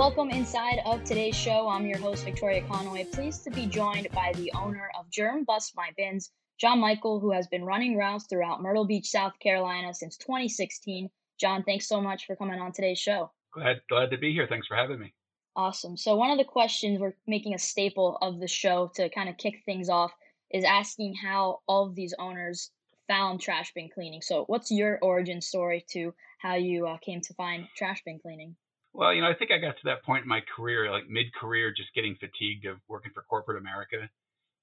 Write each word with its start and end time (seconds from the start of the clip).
Welcome 0.00 0.30
inside 0.30 0.80
of 0.86 1.04
today's 1.04 1.36
show. 1.36 1.68
I'm 1.68 1.84
your 1.84 1.98
host, 1.98 2.24
Victoria 2.24 2.62
Conway. 2.62 3.04
Pleased 3.04 3.44
to 3.44 3.50
be 3.50 3.66
joined 3.66 4.08
by 4.12 4.32
the 4.34 4.50
owner 4.54 4.90
of 4.98 5.10
Germ 5.10 5.44
Bust 5.44 5.74
My 5.76 5.90
Bins, 5.94 6.30
Jon 6.58 6.80
Michel, 6.80 7.20
who 7.20 7.32
has 7.32 7.46
been 7.48 7.66
running 7.66 7.98
routes 7.98 8.24
throughout 8.26 8.62
Myrtle 8.62 8.86
Beach, 8.86 9.10
South 9.10 9.34
Carolina 9.40 9.92
since 9.92 10.16
2016. 10.16 11.10
Jon, 11.38 11.64
thanks 11.64 11.86
so 11.86 12.00
much 12.00 12.24
for 12.24 12.34
coming 12.34 12.58
on 12.58 12.72
today's 12.72 12.98
show. 12.98 13.30
Glad, 13.52 13.82
glad 13.90 14.10
to 14.12 14.16
be 14.16 14.32
here. 14.32 14.46
Thanks 14.48 14.66
for 14.66 14.74
having 14.74 14.98
me. 14.98 15.12
Awesome. 15.54 15.98
So, 15.98 16.16
one 16.16 16.30
of 16.30 16.38
the 16.38 16.44
questions 16.44 16.98
we're 16.98 17.12
making 17.26 17.52
a 17.52 17.58
staple 17.58 18.16
of 18.22 18.40
the 18.40 18.48
show 18.48 18.90
to 18.94 19.10
kind 19.10 19.28
of 19.28 19.36
kick 19.36 19.60
things 19.66 19.90
off 19.90 20.12
is 20.50 20.64
asking 20.64 21.16
how 21.16 21.58
all 21.68 21.86
of 21.86 21.94
these 21.94 22.14
owners 22.18 22.70
found 23.06 23.42
trash 23.42 23.74
bin 23.74 23.90
cleaning. 23.92 24.22
So, 24.22 24.44
what's 24.46 24.70
your 24.70 24.98
origin 25.02 25.42
story 25.42 25.84
to 25.90 26.14
how 26.38 26.54
you 26.54 26.86
uh, 26.86 26.96
came 26.96 27.20
to 27.20 27.34
find 27.34 27.68
trash 27.76 28.00
bin 28.02 28.18
cleaning? 28.18 28.56
Well, 28.92 29.14
you 29.14 29.22
know, 29.22 29.30
I 29.30 29.34
think 29.34 29.50
I 29.52 29.58
got 29.58 29.76
to 29.78 29.86
that 29.86 30.02
point 30.02 30.22
in 30.24 30.28
my 30.28 30.42
career, 30.56 30.90
like 30.90 31.08
mid 31.08 31.32
career, 31.34 31.70
just 31.70 31.94
getting 31.94 32.16
fatigued 32.18 32.66
of 32.66 32.78
working 32.88 33.12
for 33.14 33.22
corporate 33.22 33.58
America 33.58 34.10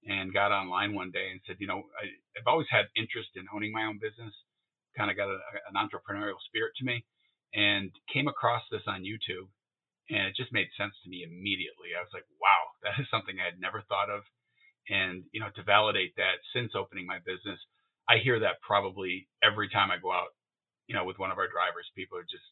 and 0.08 0.34
got 0.34 0.52
online 0.52 0.94
one 0.96 1.12
day 1.12 1.32
and 1.32 1.42
said, 1.48 1.58
you 1.60 1.68
know, 1.68 1.84
I, 2.00 2.12
have 2.36 2.48
always 2.48 2.68
had 2.70 2.88
interest 2.96 3.30
in 3.36 3.48
owning 3.54 3.72
my 3.72 3.86
own 3.86 4.00
business, 4.00 4.34
kind 4.98 5.12
of 5.12 5.18
got 5.18 5.32
a, 5.32 5.40
an 5.72 5.76
entrepreneurial 5.76 6.40
spirit 6.48 6.74
to 6.78 6.86
me, 6.86 7.06
and 7.54 7.92
came 8.14 8.28
across 8.28 8.64
this 8.72 8.84
on 8.88 9.04
YouTube. 9.04 9.48
And 10.10 10.28
it 10.28 10.36
just 10.40 10.54
made 10.56 10.72
sense 10.80 10.96
to 11.04 11.10
me 11.10 11.24
immediately. 11.28 11.92
I 11.96 12.04
was 12.04 12.14
like, 12.14 12.28
wow, 12.40 12.72
that 12.84 13.00
is 13.00 13.08
something 13.12 13.36
I 13.40 13.52
had 13.52 13.60
never 13.60 13.84
thought 13.88 14.10
of. 14.10 14.24
And, 14.90 15.24
you 15.32 15.40
know, 15.42 15.52
to 15.56 15.64
validate 15.64 16.16
that 16.16 16.40
since 16.56 16.72
opening 16.76 17.06
my 17.06 17.20
business, 17.20 17.60
I 18.08 18.20
hear 18.24 18.40
that 18.40 18.64
probably 18.64 19.28
every 19.44 19.68
time 19.68 19.92
I 19.92 20.00
go 20.00 20.12
out, 20.12 20.32
you 20.88 20.96
know, 20.96 21.04
with 21.04 21.20
one 21.20 21.32
of 21.32 21.38
our 21.38 21.52
drivers. 21.52 21.92
People 21.96 22.18
are 22.18 22.24
just 22.24 22.48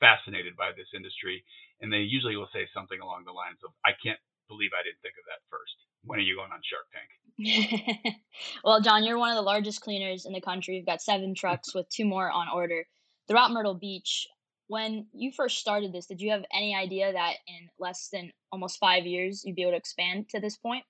fascinated 0.00 0.56
by 0.56 0.72
this 0.72 0.88
industry, 0.94 1.44
and 1.80 1.92
they 1.92 2.06
usually 2.06 2.36
will 2.36 2.50
say 2.52 2.66
something 2.74 3.00
along 3.00 3.24
the 3.24 3.32
lines 3.32 3.58
of, 3.64 3.72
"I 3.84 3.92
can't 3.92 4.20
believe 4.48 4.70
I 4.72 4.82
didn't 4.82 5.00
think 5.02 5.14
of 5.18 5.24
that 5.26 5.42
first. 5.50 5.74
When 6.02 6.18
are 6.18 6.22
you 6.22 6.36
going 6.36 6.52
on 6.52 6.62
Shark 6.62 6.86
Tank?" 6.90 7.10
well, 8.64 8.80
Jon, 8.80 9.04
you're 9.04 9.18
one 9.18 9.30
of 9.30 9.36
the 9.36 9.42
largest 9.42 9.80
cleaners 9.80 10.26
in 10.26 10.32
the 10.32 10.40
country. 10.40 10.76
You've 10.76 10.86
got 10.86 11.02
seven 11.02 11.34
trucks 11.34 11.74
with 11.74 11.88
two 11.88 12.04
more 12.04 12.30
on 12.30 12.48
order 12.48 12.86
throughout 13.28 13.52
Myrtle 13.52 13.74
Beach. 13.74 14.26
When 14.66 15.06
you 15.12 15.32
first 15.32 15.58
started 15.58 15.92
this, 15.92 16.06
did 16.06 16.20
you 16.20 16.30
have 16.32 16.44
any 16.52 16.74
idea 16.74 17.12
that 17.12 17.36
in 17.46 17.68
less 17.78 18.08
than 18.12 18.32
almost 18.52 18.78
five 18.78 19.06
years 19.06 19.42
you'd 19.44 19.56
be 19.56 19.62
able 19.62 19.72
to 19.72 19.78
expand 19.78 20.28
to 20.30 20.40
this 20.40 20.56
point? 20.56 20.84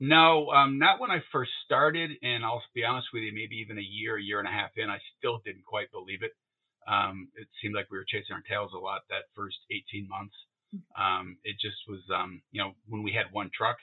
No, 0.00 0.50
um, 0.50 0.78
not 0.78 1.00
when 1.00 1.10
I 1.10 1.20
first 1.32 1.50
started. 1.64 2.10
And 2.22 2.44
I'll 2.44 2.62
be 2.74 2.84
honest 2.84 3.08
with 3.12 3.22
you, 3.22 3.32
maybe 3.32 3.56
even 3.56 3.78
a 3.78 3.82
year, 3.82 4.18
a 4.18 4.22
year 4.22 4.38
and 4.38 4.48
a 4.48 4.50
half 4.50 4.70
in, 4.76 4.90
I 4.90 4.98
still 5.18 5.40
didn't 5.44 5.64
quite 5.64 5.90
believe 5.92 6.22
it. 6.22 6.32
Um, 6.86 7.28
it 7.36 7.48
seemed 7.60 7.74
like 7.74 7.90
we 7.90 7.98
were 7.98 8.06
chasing 8.06 8.34
our 8.34 8.44
tails 8.48 8.72
a 8.74 8.78
lot 8.78 9.02
that 9.10 9.30
first 9.34 9.56
18 9.70 10.08
months. 10.08 10.34
Mm-hmm. 10.74 10.92
Um, 11.00 11.36
it 11.44 11.56
just 11.60 11.78
was, 11.88 12.02
um, 12.14 12.42
you 12.50 12.60
know, 12.60 12.72
when 12.88 13.02
we 13.02 13.12
had 13.12 13.32
one 13.32 13.50
truck, 13.54 13.76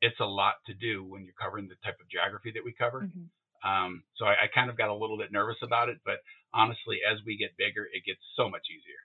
it's 0.00 0.18
a 0.20 0.24
lot 0.24 0.54
to 0.66 0.74
do 0.74 1.04
when 1.04 1.24
you're 1.24 1.36
covering 1.40 1.68
the 1.68 1.76
type 1.84 2.00
of 2.00 2.08
geography 2.08 2.52
that 2.54 2.64
we 2.64 2.72
cover. 2.72 3.02
Mm-hmm. 3.02 3.28
Um, 3.60 4.02
so 4.16 4.24
I, 4.24 4.32
I, 4.32 4.46
kind 4.54 4.70
of 4.70 4.78
got 4.78 4.88
a 4.88 4.94
little 4.94 5.18
bit 5.18 5.30
nervous 5.30 5.58
about 5.62 5.90
it, 5.90 5.98
but 6.02 6.16
honestly, 6.54 7.00
as 7.04 7.18
we 7.26 7.36
get 7.36 7.58
bigger, 7.58 7.84
it 7.92 8.06
gets 8.06 8.20
so 8.34 8.48
much 8.48 8.64
easier. 8.70 8.96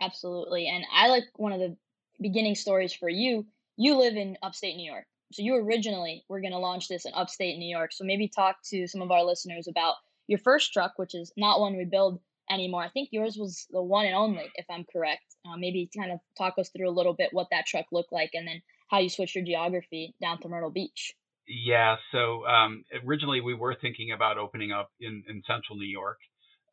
Absolutely. 0.00 0.68
And 0.68 0.84
I 0.94 1.08
like 1.08 1.24
one 1.34 1.52
of 1.52 1.58
the 1.58 1.76
beginning 2.20 2.54
stories 2.54 2.94
for 2.94 3.08
you. 3.08 3.46
You 3.76 3.98
live 3.98 4.16
in 4.16 4.36
upstate 4.40 4.76
New 4.76 4.88
York. 4.88 5.04
So 5.32 5.42
you 5.42 5.56
originally 5.56 6.24
were 6.28 6.40
going 6.40 6.52
to 6.52 6.58
launch 6.58 6.88
this 6.88 7.06
in 7.06 7.12
upstate 7.14 7.58
New 7.58 7.68
York. 7.68 7.92
So 7.92 8.04
maybe 8.04 8.28
talk 8.28 8.56
to 8.70 8.86
some 8.86 9.02
of 9.02 9.10
our 9.10 9.24
listeners 9.24 9.66
about 9.68 9.94
your 10.26 10.38
first 10.38 10.72
truck, 10.72 10.92
which 10.96 11.14
is 11.14 11.32
not 11.36 11.60
one 11.60 11.76
we 11.76 11.84
build 11.84 12.20
anymore. 12.50 12.82
I 12.82 12.88
think 12.88 13.10
yours 13.12 13.36
was 13.36 13.66
the 13.70 13.82
one 13.82 14.06
and 14.06 14.14
only, 14.14 14.50
if 14.56 14.66
I'm 14.70 14.84
correct. 14.92 15.22
Uh, 15.46 15.56
maybe 15.56 15.88
kind 15.96 16.12
of 16.12 16.18
talk 16.36 16.54
us 16.58 16.68
through 16.68 16.88
a 16.88 16.92
little 16.92 17.14
bit 17.14 17.32
what 17.32 17.48
that 17.50 17.66
truck 17.66 17.86
looked 17.92 18.12
like 18.12 18.30
and 18.34 18.46
then 18.46 18.60
how 18.88 18.98
you 18.98 19.08
switched 19.08 19.34
your 19.34 19.44
geography 19.44 20.14
down 20.20 20.40
to 20.40 20.48
Myrtle 20.48 20.70
Beach. 20.70 21.14
Yeah, 21.46 21.96
so 22.12 22.46
um, 22.46 22.84
originally 23.06 23.40
we 23.40 23.54
were 23.54 23.76
thinking 23.80 24.12
about 24.12 24.38
opening 24.38 24.72
up 24.72 24.90
in, 25.00 25.24
in 25.28 25.42
central 25.46 25.78
New 25.78 25.88
York. 25.88 26.18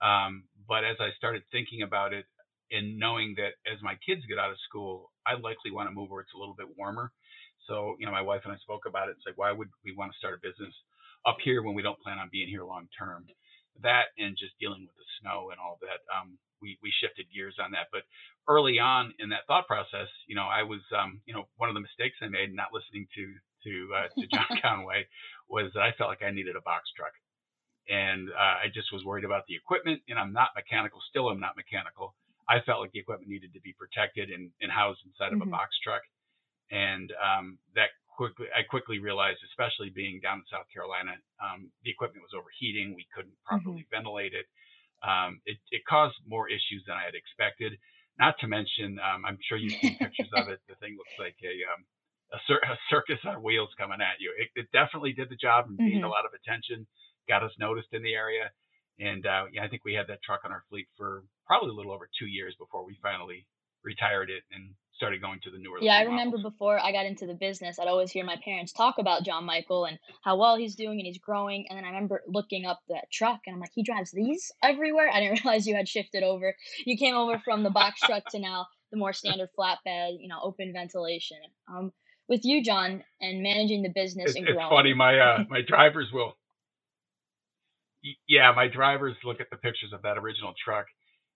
Um, 0.01 0.43
but 0.67 0.83
as 0.83 0.97
I 0.99 1.09
started 1.17 1.43
thinking 1.51 1.81
about 1.81 2.13
it 2.13 2.25
and 2.71 2.99
knowing 2.99 3.35
that 3.37 3.53
as 3.71 3.81
my 3.81 3.95
kids 4.05 4.21
get 4.27 4.37
out 4.37 4.51
of 4.51 4.57
school, 4.67 5.11
I 5.25 5.33
likely 5.33 5.71
want 5.71 5.89
to 5.89 5.95
move 5.95 6.09
where 6.09 6.21
it's 6.21 6.33
a 6.35 6.39
little 6.39 6.55
bit 6.55 6.67
warmer. 6.77 7.11
So, 7.67 7.95
you 7.99 8.05
know, 8.05 8.11
my 8.11 8.21
wife 8.21 8.41
and 8.43 8.53
I 8.53 8.57
spoke 8.57 8.85
about 8.87 9.09
it. 9.09 9.15
It's 9.17 9.25
like, 9.25 9.37
why 9.37 9.51
would 9.51 9.69
we 9.83 9.95
want 9.95 10.11
to 10.11 10.17
start 10.17 10.35
a 10.35 10.47
business 10.47 10.73
up 11.25 11.37
here 11.43 11.63
when 11.63 11.73
we 11.73 11.81
don't 11.81 11.99
plan 11.99 12.19
on 12.19 12.29
being 12.31 12.47
here 12.47 12.63
long 12.63 12.87
term? 12.97 13.25
That 13.83 14.13
and 14.17 14.37
just 14.37 14.57
dealing 14.59 14.85
with 14.85 14.95
the 14.95 15.09
snow 15.21 15.49
and 15.51 15.59
all 15.59 15.77
that, 15.81 16.01
um, 16.09 16.37
we, 16.61 16.77
we 16.81 16.91
shifted 17.01 17.27
gears 17.33 17.57
on 17.61 17.71
that. 17.71 17.87
But 17.91 18.03
early 18.47 18.79
on 18.79 19.13
in 19.19 19.29
that 19.29 19.45
thought 19.47 19.67
process, 19.67 20.09
you 20.27 20.35
know, 20.35 20.47
I 20.47 20.63
was, 20.63 20.81
um, 20.95 21.21
you 21.25 21.33
know, 21.33 21.45
one 21.57 21.69
of 21.69 21.75
the 21.75 21.83
mistakes 21.83 22.17
I 22.21 22.27
made 22.27 22.53
not 22.53 22.73
listening 22.73 23.07
to 23.15 23.25
to 23.65 23.73
uh, 23.93 24.07
to 24.13 24.25
John 24.29 24.51
Conway 24.61 25.05
was 25.49 25.71
that 25.73 25.81
I 25.81 25.91
felt 25.97 26.09
like 26.09 26.23
I 26.23 26.31
needed 26.31 26.55
a 26.55 26.61
box 26.61 26.89
truck, 26.95 27.13
and 27.89 28.29
uh, 28.29 28.65
I 28.65 28.73
just 28.73 28.93
was 28.93 29.03
worried 29.03 29.25
about 29.25 29.45
the 29.47 29.55
equipment. 29.55 30.01
And 30.07 30.17
I'm 30.17 30.33
not 30.33 30.55
mechanical, 30.55 30.99
still 31.09 31.29
I'm 31.29 31.39
not 31.39 31.57
mechanical. 31.57 32.15
I 32.49 32.63
felt 32.63 32.79
like 32.79 32.91
the 32.91 32.99
equipment 32.99 33.29
needed 33.29 33.51
to 33.53 33.61
be 33.61 33.75
protected 33.75 34.29
and, 34.31 34.51
and 34.61 34.71
housed 34.71 35.03
inside 35.03 35.35
of 35.35 35.39
mm-hmm. 35.39 35.51
a 35.51 35.57
box 35.57 35.75
truck, 35.83 36.01
and 36.71 37.11
um, 37.19 37.59
that 37.75 37.91
quickly 38.17 38.49
I 38.49 38.65
quickly 38.65 38.97
realized, 38.97 39.39
especially 39.45 39.93
being 39.93 40.19
down 40.19 40.41
in 40.41 40.47
South 40.49 40.65
Carolina, 40.73 41.15
um, 41.37 41.69
the 41.85 41.93
equipment 41.93 42.25
was 42.25 42.33
overheating. 42.33 42.97
We 42.97 43.05
couldn't 43.13 43.37
properly 43.45 43.85
mm-hmm. 43.85 43.95
ventilate 43.95 44.33
it. 44.33 44.49
Um, 45.05 45.39
it. 45.45 45.61
It 45.69 45.85
caused 45.85 46.17
more 46.25 46.49
issues 46.49 46.83
than 46.89 46.97
I 46.97 47.05
had 47.05 47.15
expected. 47.15 47.77
Not 48.17 48.33
to 48.41 48.49
mention, 48.49 48.97
um, 48.97 49.29
I'm 49.29 49.37
sure 49.45 49.61
you've 49.61 49.77
seen 49.77 49.95
pictures 50.01 50.33
of 50.33 50.49
it. 50.49 50.59
The 50.65 50.75
thing 50.81 50.97
looks 50.97 51.13
like 51.21 51.37
a 51.45 51.53
um, 51.69 51.85
a, 52.33 52.39
cir- 52.49 52.65
a, 52.65 52.75
circus 52.89 53.21
on 53.23 53.45
wheels 53.45 53.69
coming 53.77 54.01
at 54.01 54.19
you. 54.19 54.33
It, 54.35 54.49
it 54.57 54.67
definitely 54.73 55.13
did 55.13 55.29
the 55.29 55.39
job 55.39 55.69
and 55.69 55.77
gained 55.77 56.03
mm-hmm. 56.03 56.11
a 56.11 56.11
lot 56.11 56.25
of 56.25 56.35
attention, 56.35 56.87
got 57.29 57.43
us 57.45 57.53
noticed 57.59 57.93
in 57.93 58.03
the 58.03 58.17
area. 58.17 58.51
And 58.99 59.23
uh, 59.25 59.45
yeah, 59.53 59.63
I 59.63 59.69
think 59.69 59.85
we 59.85 59.93
had 59.93 60.09
that 60.09 60.25
truck 60.25 60.41
on 60.43 60.51
our 60.51 60.65
fleet 60.69 60.89
for 60.97 61.23
probably 61.45 61.69
a 61.69 61.77
little 61.77 61.93
over 61.93 62.09
two 62.19 62.25
years 62.25 62.55
before 62.57 62.83
we 62.83 62.97
finally 63.01 63.45
retired 63.83 64.29
it 64.29 64.43
and 64.51 64.73
started 64.97 65.21
going 65.21 65.39
to 65.43 65.51
the 65.51 65.59
newer. 65.59 65.77
Yeah, 65.79 65.95
I 65.95 66.01
remember 66.01 66.37
models. 66.37 66.53
before 66.53 66.79
I 66.79 66.91
got 66.91 67.05
into 67.05 67.27
the 67.27 67.35
business, 67.35 67.79
I'd 67.79 67.87
always 67.87 68.11
hear 68.11 68.25
my 68.25 68.37
parents 68.43 68.73
talk 68.73 68.95
about 68.97 69.23
Jon 69.23 69.45
Michel 69.45 69.85
and 69.85 69.97
how 70.23 70.37
well 70.37 70.57
he's 70.57 70.75
doing 70.75 70.99
and 70.99 71.05
he's 71.05 71.19
growing. 71.19 71.67
And 71.69 71.77
then 71.77 71.85
I 71.85 71.89
remember 71.89 72.23
looking 72.27 72.65
up 72.65 72.79
that 72.89 73.05
truck 73.11 73.41
and 73.45 73.53
I'm 73.53 73.61
like, 73.61 73.71
he 73.75 73.83
drives 73.83 74.11
these 74.11 74.51
everywhere. 74.61 75.09
I 75.13 75.21
didn't 75.21 75.39
realize 75.45 75.67
you 75.67 75.75
had 75.75 75.87
shifted 75.87 76.23
over. 76.23 76.55
You 76.85 76.97
came 76.97 77.15
over 77.15 77.39
from 77.45 77.63
the 77.63 77.69
box 77.69 78.01
truck 78.01 78.23
to 78.31 78.39
now 78.39 78.65
the 78.91 78.97
more 78.97 79.13
standard 79.13 79.49
flatbed, 79.57 80.17
you 80.19 80.27
know, 80.27 80.39
open 80.41 80.73
ventilation. 80.73 81.37
Um, 81.71 81.91
with 82.27 82.43
you, 82.43 82.63
Jon, 82.63 83.03
and 83.21 83.41
managing 83.41 83.83
the 83.83 83.89
business 83.89 84.31
it's, 84.31 84.35
and 84.35 84.45
growing. 84.45 84.59
It's 84.59 84.69
funny, 84.69 84.93
my 84.93 85.17
uh, 85.17 85.43
my 85.49 85.61
drivers 85.65 86.07
will. 86.11 86.33
Yeah, 88.27 88.51
my 88.55 88.67
drivers 88.67 89.15
look 89.23 89.41
at 89.41 89.49
the 89.49 89.57
pictures 89.57 89.91
of 89.93 90.01
that 90.03 90.17
original 90.17 90.53
truck 90.63 90.85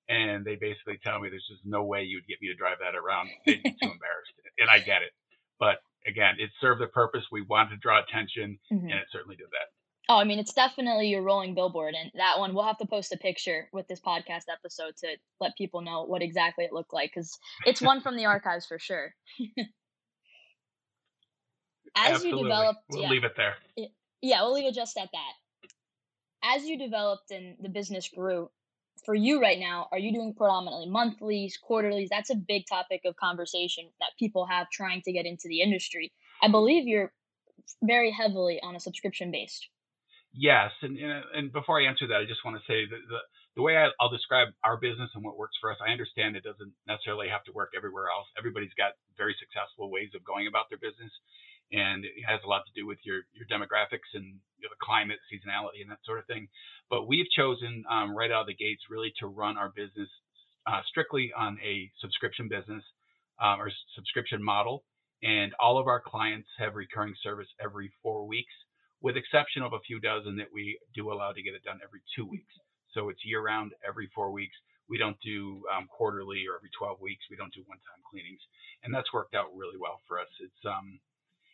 and 0.09 0.45
they 0.45 0.56
basically 0.56 1.00
tell 1.03 1.19
me 1.19 1.29
there's 1.29 1.47
just 1.50 1.66
no 1.66 1.84
way 1.84 2.03
you'd 2.03 2.28
get 2.28 2.41
me 2.41 2.47
to 2.47 2.56
drive 2.56 2.78
that 2.79 2.95
around. 2.97 3.29
They'd 3.45 3.63
be 3.63 3.72
too 3.72 3.91
embarrassed, 3.91 4.34
and 4.59 4.69
I 4.69 4.79
get 4.79 5.01
it. 5.01 5.12
But 5.59 5.78
again, 6.07 6.35
it 6.39 6.50
served 6.59 6.81
the 6.81 6.88
purpose. 6.88 7.23
We 7.31 7.41
wanted 7.41 7.72
to 7.72 7.78
draw 7.78 8.01
attention, 8.01 8.59
mm-hmm. 8.72 8.90
and 8.90 9.00
it 9.00 9.07
certainly 9.11 9.35
did 9.35 9.47
that. 9.51 9.69
Oh, 10.09 10.17
I 10.17 10.23
mean, 10.23 10.40
it's 10.40 10.53
definitely 10.53 11.07
your 11.07 11.22
rolling 11.22 11.53
billboard, 11.56 11.94
and 11.97 12.11
that 12.16 12.40
one 12.40 12.53
we'll 12.53 12.66
have 12.66 12.79
to 12.79 12.85
post 12.85 13.13
a 13.13 13.17
picture 13.17 13.69
with 13.72 13.88
this 13.88 14.01
podcast 14.01 14.44
episode 14.51 14.97
to 14.97 15.16
let 15.40 15.56
people 15.57 15.81
know 15.81 16.03
what 16.03 16.22
exactly 16.22 16.66
it 16.66 16.73
looked 16.73 16.94
like 16.94 17.11
because 17.13 17.38
it's 17.66 17.81
one 17.81 18.01
from 18.01 18.17
the 18.17 18.25
archives 18.34 18.66
for 18.66 18.79
sure. 18.79 19.13
As 21.95 22.16
Absolutely. 22.16 22.40
you 22.40 22.44
developed, 22.45 22.79
we'll 22.90 23.01
yeah, 23.03 23.09
leave 23.09 23.23
it 23.23 23.35
there. 23.35 23.56
Yeah, 24.22 24.41
we'll 24.44 24.53
leave 24.53 24.66
it 24.66 24.73
just 24.73 24.97
at 24.97 25.09
that. 25.11 25.34
As 26.44 26.63
you 26.63 26.78
developed 26.78 27.31
and 27.31 27.56
the 27.61 27.69
business 27.69 28.09
grew, 28.09 28.50
for 29.06 29.16
you 29.16 29.41
right 29.41 29.59
now, 29.59 29.88
are 29.91 29.97
you 29.97 30.14
doing 30.14 30.34
predominantly 30.34 30.90
monthlies, 30.90 31.58
quarterlies? 31.58 32.09
That's 32.09 32.29
a 32.29 32.35
big 32.35 32.66
topic 32.67 33.02
of 33.05 33.16
conversation 33.16 33.90
that 33.99 34.09
people 34.20 34.46
have 34.46 34.70
trying 34.70 35.02
to 35.03 35.11
get 35.11 35.26
into 35.26 35.47
the 35.47 35.61
industry. 35.61 36.11
I 36.41 36.49
believe 36.49 36.88
you're 36.88 37.11
very 37.82 38.11
heavily 38.11 38.59
on 38.61 38.76
a 38.76 38.79
subscription 38.79 39.32
based. 39.32 39.67
Yes, 40.34 40.72
and, 40.82 40.97
and 41.35 41.52
before 41.52 41.82
I 41.82 41.85
answer 41.85 42.08
that, 42.08 42.22
I 42.22 42.26
just 42.26 42.46
want 42.46 42.55
to 42.55 42.64
say 42.64 42.85
that 42.85 43.02
the 43.09 43.20
the 43.55 43.61
way 43.61 43.76
I, 43.76 43.91
will 43.99 44.09
describe 44.09 44.47
our 44.64 44.78
business 44.79 45.11
and 45.14 45.23
what 45.23 45.35
works 45.35 45.59
for 45.59 45.72
us, 45.72 45.78
I 45.84 45.91
understand 45.91 46.40
it 46.40 46.47
doesn't 46.47 46.72
necessarily 46.87 47.28
have 47.28 47.44
to 47.46 47.52
work 47.52 47.76
everywhere 47.76 48.08
else. 48.08 48.28
Everybody's 48.40 48.72
got 48.79 48.96
very 49.20 49.35
successful 49.44 49.91
ways 49.91 50.16
of 50.16 50.23
going 50.23 50.47
about 50.47 50.72
their 50.72 50.79
business, 50.79 51.11
and 51.72 52.03
it 52.03 52.23
has 52.28 52.40
a 52.44 52.47
lot 52.47 52.64
to 52.68 52.73
do 52.79 52.85
with 52.85 53.00
your 53.03 53.23
your 53.34 53.47
demographics 53.47 54.12
and 54.14 54.26
you 54.59 54.68
know, 54.68 54.72
the 54.72 54.85
climate, 54.85 55.20
seasonality, 55.32 55.82
and 55.82 55.90
that 55.91 56.03
sort 56.06 56.20
of 56.20 56.26
thing. 56.26 56.47
But 56.90 57.08
we've 57.08 57.29
chosen 57.35 57.84
um, 57.90 58.16
right 58.16 58.32
out 58.32 58.41
of 58.41 58.47
the 58.47 58.56
gates 58.56 58.84
really 58.90 59.14
to 59.20 59.28
run 59.28 59.58
our 59.58 59.70
business 59.70 60.09
uh, 60.68 60.82
strictly 60.88 61.32
on 61.35 61.58
a 61.64 61.90
subscription 62.00 62.47
business 62.47 62.84
um, 63.41 63.59
or 63.59 63.72
subscription 63.96 64.44
model, 64.44 64.84
and 65.23 65.53
all 65.59 65.78
of 65.79 65.88
our 65.88 66.02
clients 66.02 66.47
have 66.59 66.76
recurring 66.76 67.16
service 67.23 67.47
every 67.64 67.91
four 68.03 68.28
weeks, 68.28 68.53
with 69.02 69.18
exception 69.18 69.64
of 69.64 69.73
a 69.73 69.79
few 69.88 70.00
dozen 70.00 70.38
that 70.38 70.52
we 70.53 70.78
do 70.94 71.12
allow 71.12 71.32
to 71.32 71.41
get 71.41 71.56
it 71.56 71.64
done 71.64 71.79
every 71.84 72.02
two 72.16 72.26
weeks. 72.26 72.53
So 72.94 73.09
it's 73.09 73.23
year 73.23 73.41
round, 73.41 73.72
every 73.88 74.09
four 74.14 74.32
weeks. 74.32 74.56
We 74.90 74.97
don't 74.97 75.18
do 75.23 75.64
um, 75.72 75.88
quarterly 75.88 76.44
or 76.52 76.59
every 76.59 76.70
12 76.78 77.00
weeks. 77.00 77.23
We 77.32 77.38
don't 77.40 77.53
do 77.53 77.64
one-time 77.66 78.03
cleanings, 78.12 78.44
and 78.84 78.94
that's 78.94 79.08
worked 79.14 79.34
out 79.34 79.47
really 79.56 79.79
well 79.79 80.03
for 80.06 80.20
us. 80.20 80.28
It's 80.44 80.64
um, 80.68 81.00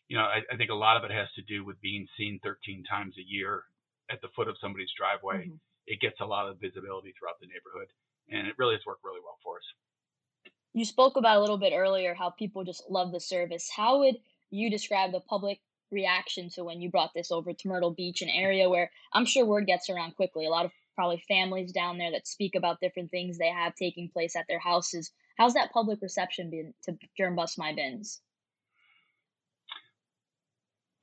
you 0.08 0.18
know, 0.18 0.24
I, 0.24 0.42
I 0.52 0.58
think 0.58 0.72
a 0.72 0.76
lot 0.76 0.98
of 0.98 1.04
it 1.04 1.12
has 1.12 1.28
to 1.36 1.42
do 1.42 1.66
with 1.66 1.80
being 1.82 2.08
seen 2.18 2.40
13 2.44 2.84
times 2.90 3.16
a 3.18 3.26
year 3.26 3.64
at 4.10 4.22
the 4.22 4.30
foot 4.36 4.48
of 4.48 4.56
somebody's 4.62 4.92
driveway. 4.98 5.48
Mm-hmm. 5.48 5.56
It 5.88 6.00
gets 6.02 6.20
a 6.22 6.26
lot 6.26 6.48
of 6.48 6.60
visibility 6.60 7.14
throughout 7.18 7.40
the 7.40 7.48
neighborhood, 7.48 7.88
and 8.30 8.48
it 8.48 8.56
really 8.58 8.76
has 8.76 8.86
worked 8.86 9.04
really 9.04 9.22
well 9.24 9.38
for 9.44 9.58
us. 9.58 10.52
You 10.74 10.86
spoke 10.86 11.18
about 11.18 11.38
a 11.38 11.42
little 11.42 11.58
bit 11.58 11.74
earlier 11.74 12.14
how 12.14 12.30
people 12.30 12.64
just 12.64 12.84
love 12.90 13.12
the 13.12 13.20
service. 13.20 13.70
How 13.74 14.00
would 14.00 14.16
you 14.50 14.70
describe 14.70 15.12
the 15.12 15.22
public 15.22 15.60
reaction 15.92 16.50
to 16.50 16.64
when 16.64 16.82
you 16.82 16.90
brought 16.90 17.14
this 17.14 17.32
over 17.32 17.54
to 17.54 17.68
Myrtle 17.68 17.92
Beach, 17.92 18.22
an 18.22 18.30
area 18.30 18.70
where 18.70 18.92
I'm 19.14 19.26
sure 19.26 19.46
word 19.46 19.68
gets 19.68 19.90
around 19.90 20.16
quickly. 20.16 20.46
A 20.46 20.50
lot 20.50 20.66
of 20.66 20.72
probably 20.96 21.24
families 21.28 21.72
down 21.72 21.98
there 21.98 22.12
that 22.12 22.28
speak 22.28 22.56
about 22.56 22.80
different 22.82 23.12
things 23.12 23.38
they 23.38 23.50
have 23.50 23.76
taking 23.76 24.10
place 24.10 24.36
at 24.36 24.46
their 24.48 24.60
houses. 24.60 25.12
How's 25.38 25.54
that 25.54 25.72
public 25.72 26.02
reception 26.02 26.50
been 26.50 26.74
to 26.84 26.98
Germ 27.16 27.36
Bust 27.36 27.58
My 27.58 27.74
Bins? 27.74 28.22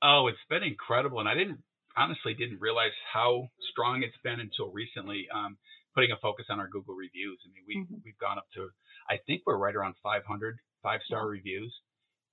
Oh, 0.05 0.27
it's 0.27 0.37
been 0.49 0.61
incredible, 0.61 1.19
and 1.19 1.27
I 1.27 1.33
didn't 1.33 1.63
honestly 1.97 2.35
didn't 2.35 2.61
realize 2.61 2.93
how 3.11 3.49
strong 3.71 4.03
it's 4.03 4.17
been 4.23 4.39
until 4.39 4.69
recently. 4.71 5.25
Um, 5.33 5.57
putting 5.95 6.11
a 6.11 6.19
focus 6.21 6.45
on 6.51 6.59
our 6.59 6.67
Google 6.67 6.93
reviews. 6.93 7.39
I 7.41 7.49
mean, 7.55 7.63
we 7.65 7.75
mm-hmm. 7.81 8.03
we've 8.03 8.19
gone 8.19 8.37
up 8.37 8.45
to 8.53 8.69
I 9.09 9.17
think 9.25 9.41
we're 9.47 9.57
right 9.57 9.75
around 9.75 9.95
500 10.03 10.59
five 10.83 10.99
star 11.07 11.25
reviews 11.25 11.73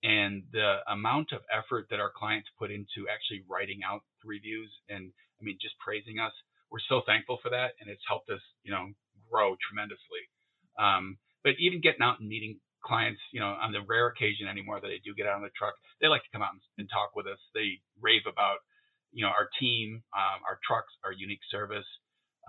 and 0.03 0.43
the 0.53 0.83
amount 0.91 1.33
of 1.33 1.41
effort 1.49 1.87
that 1.89 2.01
our 2.01 2.11
clients 2.11 2.51
put 2.59 2.71
into 2.71 3.09
actually 3.09 3.47
writing 3.49 3.81
out 3.87 4.03
the 4.21 4.29
reviews 4.29 4.69
and 4.91 5.15
I 5.41 5.45
mean 5.45 5.57
just 5.63 5.79
praising 5.79 6.19
us, 6.19 6.35
we're 6.71 6.85
so 6.89 7.01
thankful 7.07 7.39
for 7.41 7.51
that, 7.51 7.79
and 7.81 7.89
it's 7.89 8.03
helped 8.07 8.29
us, 8.31 8.43
you 8.65 8.73
know, 8.73 8.91
grow 9.31 9.57
tremendously. 9.63 10.27
Um, 10.79 11.19
but 11.45 11.55
even 11.59 11.81
getting 11.81 12.03
out 12.03 12.21
and 12.21 12.29
meeting 12.29 12.59
clients, 12.85 13.21
you 13.33 13.41
know, 13.41 13.55
on 13.59 13.73
the 13.73 13.81
rare 13.87 14.09
occasion 14.09 14.49
anymore 14.49 14.81
that 14.81 14.89
they 14.89 15.01
do 15.05 15.15
get 15.15 15.27
out 15.27 15.37
on 15.37 15.43
the 15.43 15.55
truck, 15.57 15.75
they 16.01 16.09
like 16.09 16.23
to 16.23 16.33
come 16.33 16.43
out 16.43 16.53
and, 16.53 16.63
and 16.79 16.89
talk 16.91 17.15
with 17.15 17.27
us. 17.27 17.39
They 17.55 17.81
rave 18.01 18.27
about, 18.27 18.59
you 19.13 19.25
know, 19.25 19.31
our 19.31 19.49
team, 19.59 20.03
um, 20.13 20.43
our 20.49 20.59
trucks, 20.67 20.93
our 21.05 21.13
unique 21.13 21.45
service. 21.51 21.87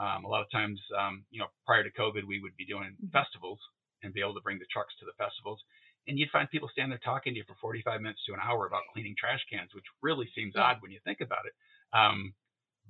Um, 0.02 0.26
a 0.26 0.28
lot 0.28 0.42
of 0.42 0.50
times, 0.50 0.82
um, 0.98 1.24
you 1.30 1.38
know, 1.40 1.54
prior 1.66 1.84
to 1.84 1.94
COVID, 1.94 2.26
we 2.26 2.42
would 2.42 2.58
be 2.58 2.66
doing 2.66 2.98
mm-hmm. 2.98 3.14
festivals 3.14 3.60
and 4.02 4.14
be 4.14 4.22
able 4.22 4.34
to 4.34 4.42
bring 4.42 4.58
the 4.58 4.70
trucks 4.74 4.94
to 5.00 5.06
the 5.06 5.14
festivals 5.22 5.62
and 6.08 6.20
you'd 6.20 6.32
find 6.32 6.50
people 6.50 6.70
standing 6.72 6.92
there 6.92 7.04
talking 7.04 7.34
to 7.34 7.40
you 7.40 7.46
for 7.48 7.56
45 7.62 8.02
minutes 8.02 8.22
to 8.28 8.34
an 8.34 8.44
hour 8.44 8.68
about 8.68 8.84
cleaning 8.92 9.16
trash 9.18 9.40
cans, 9.52 9.72
which 9.74 9.88
really 10.02 10.28
seems 10.36 10.56
odd 10.56 10.78
when 10.82 10.92
you 10.92 11.00
think 11.04 11.22
about 11.22 11.46
it. 11.48 11.56
Um, 11.96 12.34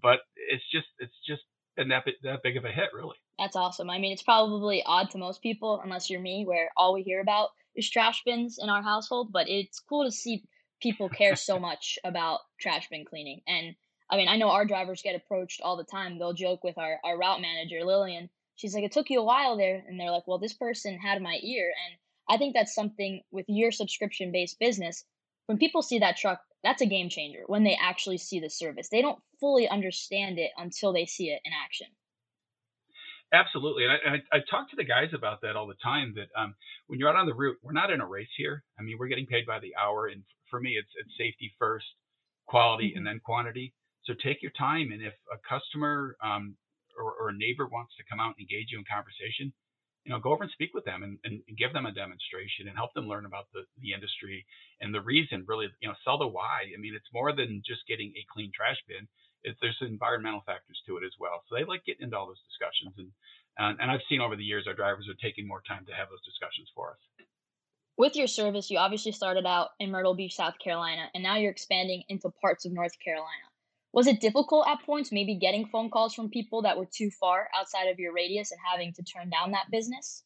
but 0.01 0.25
it's 0.35 0.65
just 0.73 0.89
it's 0.97 1.15
just 1.27 1.45
been 1.75 1.89
that 1.89 2.05
that 2.23 2.43
big 2.43 2.57
of 2.57 2.65
a 2.65 2.71
hit, 2.71 2.89
really. 2.93 3.15
That's 3.39 3.55
awesome. 3.55 3.89
I 3.89 3.99
mean, 3.99 4.13
it's 4.13 4.23
probably 4.23 4.83
odd 4.85 5.09
to 5.11 5.17
most 5.17 5.41
people, 5.41 5.81
unless 5.83 6.09
you're 6.09 6.21
me, 6.21 6.45
where 6.45 6.69
all 6.77 6.93
we 6.93 7.01
hear 7.01 7.21
about 7.21 7.49
is 7.75 7.89
trash 7.89 8.21
bins 8.25 8.59
in 8.61 8.69
our 8.69 8.83
household. 8.83 9.31
But 9.31 9.49
it's 9.49 9.79
cool 9.79 10.05
to 10.05 10.11
see 10.11 10.43
people 10.81 11.09
care 11.09 11.35
so 11.35 11.59
much 11.69 11.97
about 12.03 12.39
trash 12.59 12.87
bin 12.89 13.05
cleaning. 13.05 13.41
And 13.47 13.75
I 14.09 14.17
mean, 14.17 14.27
I 14.27 14.37
know 14.37 14.49
our 14.49 14.65
drivers 14.65 15.01
get 15.01 15.15
approached 15.15 15.61
all 15.61 15.77
the 15.77 15.83
time. 15.83 16.19
They'll 16.19 16.33
joke 16.33 16.63
with 16.63 16.77
our, 16.77 16.99
our 17.03 17.17
route 17.17 17.41
manager, 17.41 17.83
Lillian. 17.83 18.29
She's 18.55 18.75
like, 18.75 18.83
it 18.83 18.91
took 18.91 19.09
you 19.09 19.19
a 19.19 19.23
while 19.23 19.57
there. 19.57 19.83
And 19.87 19.99
they're 19.99 20.11
like, 20.11 20.27
well, 20.27 20.37
this 20.37 20.53
person 20.53 20.99
had 20.99 21.21
my 21.21 21.39
ear. 21.41 21.65
And 21.65 21.97
I 22.29 22.37
think 22.37 22.53
that's 22.53 22.75
something 22.75 23.21
with 23.31 23.45
your 23.47 23.71
subscription 23.71 24.31
based 24.31 24.59
business. 24.59 25.03
When 25.47 25.57
people 25.57 25.81
see 25.81 25.99
that 25.99 26.17
truck, 26.17 26.39
that's 26.63 26.81
a 26.81 26.85
game 26.85 27.09
changer 27.09 27.43
when 27.47 27.63
they 27.63 27.77
actually 27.81 28.17
see 28.17 28.39
the 28.39 28.49
service. 28.49 28.89
They 28.89 29.01
don't 29.01 29.19
fully 29.39 29.67
understand 29.67 30.39
it 30.39 30.51
until 30.57 30.93
they 30.93 31.05
see 31.05 31.29
it 31.29 31.41
in 31.43 31.51
action. 31.63 31.87
Absolutely, 33.33 33.83
and 33.83 33.93
I, 33.93 33.97
I, 34.35 34.37
I 34.37 34.39
talk 34.49 34.69
to 34.69 34.75
the 34.75 34.83
guys 34.83 35.09
about 35.13 35.41
that 35.41 35.55
all 35.55 35.65
the 35.65 35.81
time. 35.83 36.13
That 36.15 36.29
um, 36.39 36.53
when 36.85 36.99
you're 36.99 37.09
out 37.09 37.15
on 37.15 37.25
the 37.25 37.33
route, 37.33 37.57
we're 37.63 37.73
not 37.73 37.89
in 37.89 37.99
a 37.99 38.05
race 38.05 38.29
here. 38.37 38.63
I 38.79 38.83
mean, 38.83 38.97
we're 38.99 39.07
getting 39.07 39.25
paid 39.25 39.47
by 39.47 39.59
the 39.59 39.73
hour, 39.75 40.05
and 40.07 40.21
for 40.51 40.61
me, 40.61 40.77
it's 40.77 40.91
it's 40.95 41.09
safety 41.17 41.51
first, 41.57 41.85
quality, 42.45 42.89
mm-hmm. 42.89 42.99
and 42.99 43.07
then 43.07 43.19
quantity. 43.25 43.73
So 44.05 44.13
take 44.13 44.43
your 44.43 44.51
time, 44.51 44.91
and 44.91 45.01
if 45.01 45.13
a 45.33 45.37
customer 45.49 46.15
um, 46.23 46.55
or, 46.95 47.13
or 47.19 47.29
a 47.29 47.33
neighbor 47.33 47.67
wants 47.67 47.95
to 47.97 48.03
come 48.07 48.19
out 48.19 48.35
and 48.37 48.45
engage 48.45 48.69
you 48.69 48.77
in 48.77 48.85
conversation, 48.85 49.51
you 50.05 50.11
know, 50.11 50.19
go 50.19 50.31
over 50.31 50.43
and 50.43 50.51
speak 50.51 50.73
with 50.73 50.83
them 50.83 51.03
and, 51.03 51.17
and 51.23 51.41
give 51.57 51.71
them 51.71 51.85
a 51.85 51.91
demonstration 51.95 52.67
and 52.67 52.75
help 52.75 52.93
them 52.93 53.07
learn 53.07 53.25
about 53.25 53.47
the, 53.53 53.63
the 53.79 53.93
industry 53.93 54.45
and 54.81 54.93
the 54.93 55.01
reason 55.01 55.45
really, 55.47 55.67
you 55.79 55.87
know, 55.87 55.95
sell 56.03 56.17
the 56.17 56.27
why. 56.27 56.67
I 56.67 56.77
mean, 56.79 56.93
it's 56.95 57.07
more 57.13 57.31
than 57.31 57.63
just 57.65 57.87
getting 57.87 58.11
a 58.15 58.27
clean 58.27 58.51
trash 58.51 58.77
bin. 58.87 59.07
It's, 59.43 59.57
there's 59.61 59.79
environmental 59.79 60.43
factors 60.45 60.79
to 60.87 60.97
it 60.97 61.03
as 61.07 61.15
well. 61.19 61.43
So 61.47 61.55
they 61.55 61.63
like 61.63 61.85
getting 61.85 62.11
into 62.11 62.17
all 62.17 62.27
those 62.27 62.43
discussions. 62.51 62.95
And, 62.99 63.11
and, 63.57 63.79
and 63.79 63.87
I've 63.91 64.03
seen 64.11 64.19
over 64.19 64.35
the 64.35 64.43
years, 64.43 64.67
our 64.67 64.75
drivers 64.75 65.07
are 65.07 65.19
taking 65.23 65.47
more 65.47 65.63
time 65.63 65.87
to 65.87 65.95
have 65.95 66.11
those 66.11 66.23
discussions 66.27 66.67
for 66.75 66.91
us. 66.91 67.03
With 67.95 68.15
your 68.15 68.27
service, 68.27 68.71
you 68.71 68.79
obviously 68.79 69.11
started 69.11 69.45
out 69.45 69.69
in 69.79 69.91
Myrtle 69.91 70.15
Beach, 70.15 70.35
South 70.35 70.57
Carolina, 70.57 71.07
and 71.13 71.23
now 71.23 71.37
you're 71.37 71.51
expanding 71.51 72.03
into 72.09 72.31
parts 72.41 72.65
of 72.65 72.73
North 72.73 72.97
Carolina. 72.99 73.52
Was 73.93 74.07
it 74.07 74.19
difficult 74.19 74.67
at 74.67 74.81
points, 74.81 75.11
maybe 75.11 75.35
getting 75.35 75.67
phone 75.67 75.91
calls 75.91 76.15
from 76.15 76.29
people 76.29 76.63
that 76.63 76.77
were 76.77 76.87
too 76.91 77.11
far 77.11 77.47
outside 77.55 77.85
of 77.85 77.99
your 77.99 78.11
radius 78.11 78.51
and 78.51 78.59
having 78.59 78.91
to 78.93 79.03
turn 79.03 79.29
down 79.29 79.51
that 79.51 79.69
business? 79.69 80.23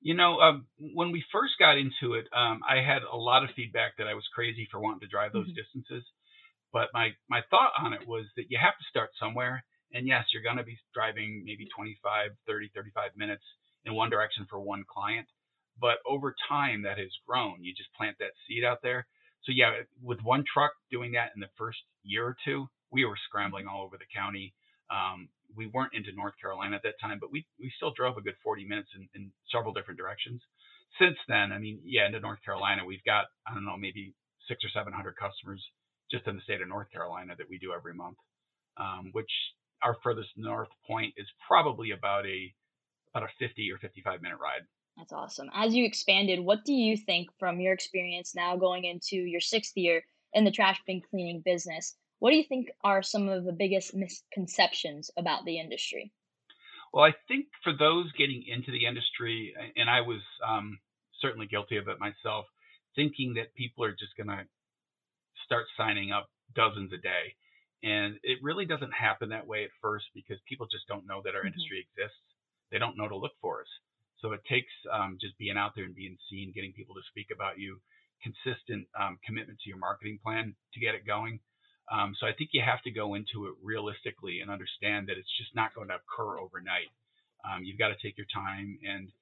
You 0.00 0.14
know, 0.14 0.40
um, 0.40 0.66
when 0.78 1.12
we 1.12 1.22
first 1.30 1.52
got 1.58 1.76
into 1.76 2.14
it, 2.14 2.26
um, 2.34 2.62
I 2.68 2.80
had 2.82 3.02
a 3.02 3.16
lot 3.16 3.44
of 3.44 3.50
feedback 3.54 3.98
that 3.98 4.08
I 4.08 4.14
was 4.14 4.26
crazy 4.34 4.66
for 4.72 4.80
wanting 4.80 5.00
to 5.00 5.06
drive 5.06 5.32
those 5.32 5.46
mm-hmm. 5.46 5.60
distances. 5.60 6.04
But 6.72 6.88
my, 6.94 7.10
my 7.28 7.42
thought 7.50 7.72
on 7.78 7.92
it 7.92 8.08
was 8.08 8.24
that 8.36 8.46
you 8.48 8.58
have 8.58 8.72
to 8.72 8.84
start 8.88 9.10
somewhere. 9.20 9.62
And 9.92 10.08
yes, 10.08 10.24
you're 10.32 10.42
going 10.42 10.56
to 10.56 10.64
be 10.64 10.78
driving 10.94 11.44
maybe 11.44 11.68
25, 11.76 12.30
30, 12.48 12.70
35 12.74 13.10
minutes 13.14 13.44
in 13.84 13.94
one 13.94 14.08
direction 14.08 14.46
for 14.48 14.58
one 14.58 14.84
client. 14.88 15.28
But 15.78 15.98
over 16.08 16.34
time, 16.48 16.82
that 16.82 16.96
has 16.96 17.12
grown. 17.28 17.62
You 17.62 17.74
just 17.74 17.92
plant 17.92 18.16
that 18.20 18.32
seed 18.48 18.64
out 18.64 18.78
there. 18.82 19.06
So, 19.44 19.52
yeah, 19.52 19.84
with 20.02 20.20
one 20.22 20.44
truck 20.50 20.72
doing 20.90 21.12
that 21.12 21.32
in 21.34 21.40
the 21.40 21.50
first 21.58 21.78
year 22.04 22.24
or 22.24 22.36
two, 22.44 22.68
we 22.92 23.04
were 23.04 23.16
scrambling 23.26 23.66
all 23.66 23.82
over 23.82 23.96
the 23.96 24.08
county. 24.14 24.54
Um, 24.90 25.28
we 25.56 25.66
weren't 25.66 25.94
into 25.94 26.12
North 26.12 26.34
Carolina 26.40 26.76
at 26.76 26.82
that 26.84 27.00
time, 27.00 27.18
but 27.20 27.32
we 27.32 27.46
we 27.58 27.72
still 27.76 27.92
drove 27.92 28.16
a 28.16 28.22
good 28.22 28.36
40 28.44 28.64
minutes 28.64 28.88
in, 28.94 29.08
in 29.14 29.32
several 29.50 29.72
different 29.72 29.98
directions. 29.98 30.40
Since 31.00 31.16
then, 31.26 31.52
I 31.52 31.58
mean, 31.58 31.80
yeah, 31.84 32.06
into 32.06 32.20
North 32.20 32.44
Carolina, 32.44 32.84
we've 32.84 33.04
got 33.04 33.26
I 33.48 33.54
don't 33.54 33.64
know 33.64 33.76
maybe 33.76 34.14
six 34.48 34.64
or 34.64 34.70
seven 34.70 34.92
hundred 34.92 35.16
customers 35.16 35.62
just 36.10 36.26
in 36.26 36.36
the 36.36 36.42
state 36.42 36.60
of 36.60 36.68
North 36.68 36.90
Carolina 36.92 37.34
that 37.36 37.48
we 37.48 37.58
do 37.58 37.72
every 37.72 37.94
month. 37.94 38.18
Um, 38.76 39.10
which 39.12 39.30
our 39.82 39.96
furthest 40.02 40.30
north 40.36 40.68
point 40.86 41.12
is 41.16 41.26
probably 41.46 41.90
about 41.90 42.26
a 42.26 42.52
about 43.14 43.28
a 43.28 43.32
50 43.38 43.70
or 43.70 43.78
55 43.78 44.22
minute 44.22 44.38
ride. 44.40 44.62
That's 44.96 45.12
awesome. 45.12 45.50
As 45.54 45.74
you 45.74 45.84
expanded, 45.84 46.40
what 46.40 46.64
do 46.64 46.72
you 46.72 46.96
think 46.96 47.28
from 47.38 47.60
your 47.60 47.72
experience 47.72 48.34
now 48.34 48.56
going 48.56 48.84
into 48.84 49.16
your 49.16 49.40
sixth 49.40 49.76
year 49.76 50.02
in 50.32 50.44
the 50.44 50.50
trash 50.50 50.80
bin 50.86 51.02
cleaning 51.10 51.42
business? 51.44 51.96
What 52.22 52.30
do 52.30 52.36
you 52.36 52.44
think 52.46 52.70
are 52.84 53.02
some 53.02 53.28
of 53.28 53.42
the 53.42 53.52
biggest 53.52 53.96
misconceptions 53.96 55.10
about 55.18 55.44
the 55.44 55.58
industry? 55.58 56.12
Well, 56.94 57.02
I 57.02 57.10
think 57.26 57.46
for 57.64 57.72
those 57.76 58.12
getting 58.12 58.44
into 58.46 58.70
the 58.70 58.86
industry, 58.86 59.52
and 59.74 59.90
I 59.90 60.02
was 60.02 60.22
um, 60.46 60.78
certainly 61.20 61.48
guilty 61.48 61.78
of 61.78 61.88
it 61.88 61.98
myself, 61.98 62.46
thinking 62.94 63.34
that 63.34 63.56
people 63.56 63.82
are 63.82 63.90
just 63.90 64.14
going 64.16 64.28
to 64.28 64.46
start 65.44 65.66
signing 65.76 66.12
up 66.12 66.30
dozens 66.54 66.92
a 66.92 66.96
day. 67.02 67.34
And 67.82 68.20
it 68.22 68.38
really 68.40 68.66
doesn't 68.66 68.94
happen 68.94 69.30
that 69.30 69.48
way 69.48 69.64
at 69.64 69.74
first 69.82 70.06
because 70.14 70.38
people 70.48 70.68
just 70.70 70.86
don't 70.86 71.08
know 71.08 71.22
that 71.24 71.34
our 71.34 71.40
mm-hmm. 71.40 71.48
industry 71.48 71.82
exists. 71.90 72.22
They 72.70 72.78
don't 72.78 72.96
know 72.96 73.08
to 73.08 73.16
look 73.16 73.34
for 73.40 73.62
us. 73.62 73.72
So 74.20 74.30
it 74.30 74.46
takes 74.48 74.70
um, 74.94 75.18
just 75.20 75.36
being 75.38 75.58
out 75.58 75.72
there 75.74 75.86
and 75.86 75.96
being 75.96 76.16
seen, 76.30 76.52
getting 76.54 76.72
people 76.72 76.94
to 76.94 77.02
speak 77.10 77.34
about 77.34 77.58
you, 77.58 77.80
consistent 78.22 78.86
um, 78.94 79.18
commitment 79.26 79.58
to 79.58 79.68
your 79.68 79.82
marketing 79.82 80.20
plan 80.22 80.54
to 80.74 80.78
get 80.78 80.94
it 80.94 81.04
going. 81.04 81.40
Um, 81.92 82.16
so 82.18 82.26
I 82.26 82.32
think 82.32 82.50
you 82.52 82.62
have 82.64 82.80
to 82.82 82.90
go 82.90 83.14
into 83.14 83.46
it 83.46 83.54
realistically 83.62 84.40
and 84.40 84.50
understand 84.50 85.08
that 85.08 85.18
it's 85.20 85.36
just 85.36 85.54
not 85.54 85.74
going 85.74 85.88
to 85.88 86.00
occur 86.00 86.40
overnight. 86.40 86.88
Um, 87.44 87.64
you've 87.64 87.78
got 87.78 87.88
to 87.92 88.00
take 88.00 88.16
your 88.16 88.26
time, 88.32 88.78
and 88.80 89.12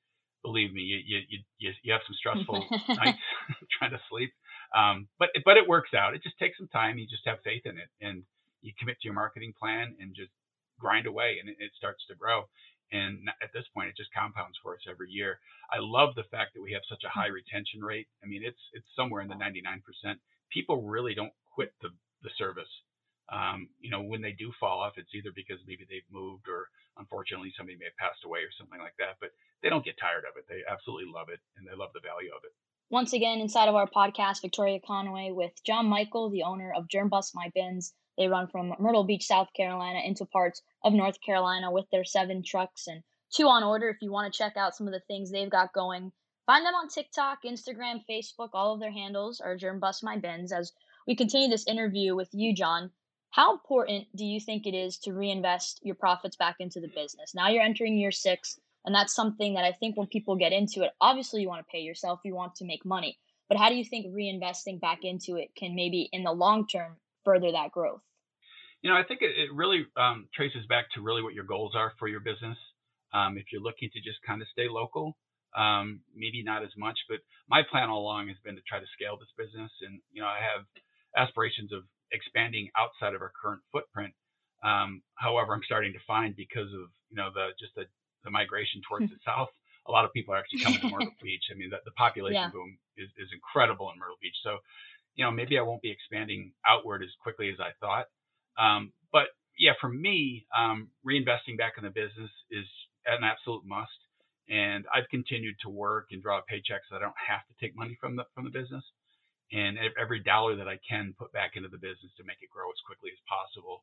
believe 0.43 0.73
me, 0.73 0.83
you 0.83 0.99
you 1.03 1.39
you, 1.59 1.71
you 1.83 1.93
have 1.93 2.07
some 2.07 2.15
stressful 2.15 2.63
nights 2.89 3.19
trying 3.79 3.91
to 3.91 4.01
sleep. 4.09 4.31
Um, 4.71 5.09
but 5.19 5.31
but 5.45 5.57
it 5.57 5.67
works 5.67 5.95
out. 5.95 6.15
It 6.15 6.23
just 6.23 6.39
takes 6.39 6.59
some 6.59 6.69
time. 6.69 6.99
You 6.99 7.11
just 7.11 7.27
have 7.27 7.43
faith 7.43 7.67
in 7.67 7.75
it, 7.77 7.91
and 8.01 8.23
you 8.63 8.73
commit 8.79 9.01
to 9.03 9.07
your 9.09 9.19
marketing 9.19 9.53
plan 9.59 9.97
and 9.99 10.15
just 10.15 10.31
grind 10.79 11.07
away, 11.07 11.39
and 11.41 11.49
it, 11.49 11.57
it 11.59 11.73
starts 11.77 12.05
to 12.09 12.15
grow. 12.15 12.47
And 12.93 13.31
at 13.43 13.51
this 13.55 13.67
point, 13.75 13.89
it 13.89 13.97
just 13.97 14.15
compounds 14.15 14.59
for 14.63 14.75
us 14.75 14.83
every 14.91 15.11
year. 15.11 15.39
I 15.71 15.79
love 15.79 16.15
the 16.15 16.27
fact 16.31 16.55
that 16.55 16.63
we 16.63 16.73
have 16.73 16.83
such 16.91 17.03
a 17.07 17.11
high 17.11 17.31
retention 17.31 17.83
rate. 17.83 18.07
I 18.23 18.27
mean, 18.27 18.43
it's 18.45 18.63
it's 18.73 18.87
somewhere 18.95 19.23
in 19.23 19.29
the 19.29 19.35
99%. 19.35 19.59
People 20.53 20.83
really 20.83 21.15
don't 21.15 21.33
quit 21.55 21.73
the 21.83 21.91
the 22.23 22.31
service. 22.37 22.71
Um, 23.33 23.69
you 23.81 23.91
know, 23.91 24.03
when 24.21 24.29
they 24.29 24.37
do 24.37 24.53
fall 24.61 24.81
off, 24.81 25.01
it's 25.01 25.15
either 25.15 25.33
because 25.35 25.57
maybe 25.67 25.89
they've 25.89 26.05
moved 26.13 26.45
or 26.47 26.69
unfortunately 26.99 27.55
somebody 27.57 27.79
may 27.81 27.89
have 27.89 27.97
passed 27.97 28.21
away 28.29 28.41
or 28.41 28.53
something 28.53 28.79
like 28.79 28.93
that. 28.99 29.17
But 29.19 29.31
they 29.63 29.71
don't 29.71 29.85
get 29.85 29.97
tired 29.97 30.29
of 30.29 30.37
it. 30.37 30.45
They 30.45 30.61
absolutely 30.71 31.09
love 31.09 31.33
it 31.33 31.41
and 31.57 31.65
they 31.65 31.73
love 31.73 31.89
the 31.97 32.05
value 32.05 32.29
of 32.37 32.45
it. 32.45 32.53
Once 32.91 33.15
again, 33.15 33.41
inside 33.41 33.71
of 33.71 33.75
our 33.75 33.89
podcast, 33.89 34.43
Victoria 34.43 34.79
Conway 34.85 35.31
with 35.33 35.53
Jon 35.65 35.89
Michel, 35.89 36.29
the 36.29 36.43
owner 36.43 36.71
of 36.77 36.89
Germ 36.89 37.09
Bust 37.09 37.33
My 37.35 37.49
Bins. 37.55 37.95
They 38.19 38.29
run 38.29 38.49
from 38.49 38.75
Myrtle 38.79 39.05
Beach, 39.05 39.25
South 39.25 39.49
Carolina 39.57 40.01
into 40.05 40.27
parts 40.27 40.61
of 40.85 40.93
North 40.93 41.17
Carolina 41.25 41.73
with 41.73 41.89
their 41.89 42.05
seven 42.05 42.43
trucks 42.43 42.89
and 42.89 43.03
two 43.33 43.49
on 43.49 43.65
order 43.65 43.89
if 43.89 44.03
you 44.03 44.13
want 44.13 44.31
to 44.31 44.37
check 44.37 44.59
out 44.59 44.77
some 44.77 44.87
of 44.87 44.93
the 44.93 45.01
things 45.09 45.31
they've 45.31 45.49
got 45.49 45.73
going. 45.73 46.13
Find 46.45 46.67
them 46.67 46.75
on 46.75 46.89
TikTok, 46.89 47.39
Instagram, 47.47 48.05
Facebook. 48.11 48.51
All 48.53 48.75
of 48.75 48.81
their 48.81 48.93
handles 48.93 49.41
are 49.41 49.57
Germ 49.57 49.81
Bust 49.81 50.05
My 50.05 50.19
Bins. 50.19 50.53
As 50.53 50.73
we 51.07 51.17
continue 51.17 51.49
this 51.49 51.67
interview 51.67 52.15
with 52.15 52.29
you, 52.33 52.55
Jon, 52.55 52.91
how 53.31 53.53
important 53.53 54.09
do 54.15 54.25
you 54.25 54.41
think 54.41 54.67
it 54.67 54.75
is 54.75 54.99
to 54.99 55.13
reinvest 55.13 55.81
your 55.83 55.95
profits 55.95 56.37
back 56.37 56.57
into 56.59 56.81
the 56.81 56.89
business? 56.89 57.35
Now 57.35 57.49
you're 57.49 57.63
entering 57.63 57.97
year 57.97 58.11
six, 58.11 58.59
and 58.85 58.95
that's 58.95 59.15
something 59.15 59.55
that 59.55 59.65
I 59.65 59.73
think 59.73 59.97
when 59.97 60.09
people 60.09 60.37
get 60.37 60.53
into 60.53 60.83
it, 60.83 60.91
obviously 61.01 61.43
you 61.43 61.49
want 61.49 61.65
to 61.65 61.71
pay 61.71 61.81
yourself, 61.81 62.21
you 62.25 62.35
want 62.35 62.57
to 62.57 62.65
make 62.65 62.85
money. 62.85 63.19
But 63.49 63.59
how 63.59 63.69
do 63.69 63.77
you 63.77 63.85
think 63.85 64.07
reinvesting 64.15 64.81
back 64.81 65.01
into 65.03 65.37
it 65.37 65.51
can 65.57 65.75
maybe 65.75 66.09
in 66.13 66.25
the 66.25 66.33
long 66.33 66.67
term 66.67 66.97
further 67.25 67.53
that 67.53 67.73
growth? 67.73 68.03
You 68.83 68.91
know, 68.91 68.97
I 68.97 69.05
think 69.05 69.23
it, 69.23 69.31
it 69.37 69.55
really 69.55 69.87
um, 69.97 70.29
traces 70.35 70.67
back 70.69 70.87
to 70.95 71.03
really 71.03 71.23
what 71.23 71.35
your 71.35 71.45
goals 71.45 71.75
are 71.77 71.93
for 71.99 72.09
your 72.09 72.21
business. 72.21 72.57
Um, 73.13 73.37
if 73.37 73.47
you're 73.53 73.63
looking 73.63 73.91
to 73.93 74.01
just 74.01 74.23
kind 74.27 74.41
of 74.41 74.49
stay 74.53 74.69
local, 74.71 75.17
um, 75.57 76.01
maybe 76.15 76.43
not 76.43 76.63
as 76.63 76.71
much, 76.79 76.99
but 77.09 77.19
my 77.49 77.63
plan 77.69 77.91
all 77.91 78.03
along 78.03 78.29
has 78.29 78.39
been 78.45 78.55
to 78.55 78.63
try 78.67 78.79
to 78.79 78.87
scale 78.95 79.19
this 79.19 79.35
business. 79.37 79.71
And, 79.83 80.01
you 80.13 80.23
know, 80.23 80.29
I 80.29 80.39
have 80.39 80.65
aspirations 81.19 81.73
of 81.73 81.83
expanding 82.13 82.71
outside 82.77 83.15
of 83.15 83.23
our 83.23 83.33
current 83.41 83.63
footprint. 83.73 84.13
Um, 84.63 85.03
however, 85.15 85.55
I'm 85.55 85.65
starting 85.65 85.93
to 85.93 85.99
find 86.07 86.37
because 86.37 86.69
of, 86.73 86.93
you 87.09 87.17
know, 87.17 87.31
the, 87.33 87.49
just 87.59 87.75
the, 87.75 87.85
the 88.25 88.31
migration 88.31 88.83
towards 88.87 89.09
the 89.09 89.17
south, 89.25 89.49
a 89.89 89.91
lot 89.91 90.05
of 90.05 90.13
people 90.13 90.35
are 90.35 90.39
actually 90.39 90.61
coming 90.61 90.81
to 90.81 90.91
Myrtle 90.91 91.17
Beach. 91.23 91.45
I 91.51 91.57
mean, 91.57 91.71
the, 91.71 91.79
the 91.85 91.93
population 91.93 92.43
yeah. 92.43 92.51
boom 92.51 92.77
is, 92.97 93.09
is 93.17 93.29
incredible 93.33 93.91
in 93.91 93.99
Myrtle 93.99 94.21
Beach. 94.21 94.37
So, 94.45 94.59
you 95.15 95.25
know, 95.25 95.31
maybe 95.31 95.59
I 95.59 95.63
won't 95.63 95.83
be 95.83 95.91
expanding 95.91 96.53
outward 96.67 97.03
as 97.03 97.11
quickly 97.23 97.49
as 97.49 97.57
I 97.59 97.73
thought. 97.81 98.07
Um, 98.61 98.93
but 99.13 99.29
yeah, 99.59 99.73
for 99.81 99.89
me, 99.89 100.47
um, 100.57 100.89
reinvesting 101.07 101.57
back 101.59 101.75
in 101.79 101.85
the 101.85 101.91
business 101.91 102.31
is 102.51 102.67
an 103.07 103.25
absolute 103.25 103.63
must. 103.65 103.91
And 104.49 104.85
I've 104.93 105.09
continued 105.11 105.55
to 105.63 105.71
work 105.71 106.09
and 106.11 106.23
draw 106.23 106.41
paychecks 106.41 106.91
so 106.91 106.97
I 106.97 106.99
don't 106.99 107.15
have 107.17 107.47
to 107.47 107.55
take 107.61 107.77
money 107.77 107.97
from 108.01 108.17
the 108.17 108.25
from 108.35 108.45
the 108.45 108.51
business. 108.51 108.83
And 109.53 109.79
every 110.01 110.21
dollar 110.21 110.57
that 110.57 110.69
I 110.69 110.79
can 110.89 111.15
put 111.19 111.33
back 111.33 111.57
into 111.57 111.69
the 111.69 111.79
business 111.79 112.13
to 112.17 112.25
make 112.25 112.39
it 112.41 112.51
grow 112.51 112.71
as 112.71 112.79
quickly 112.87 113.11
as 113.13 113.19
possible 113.27 113.83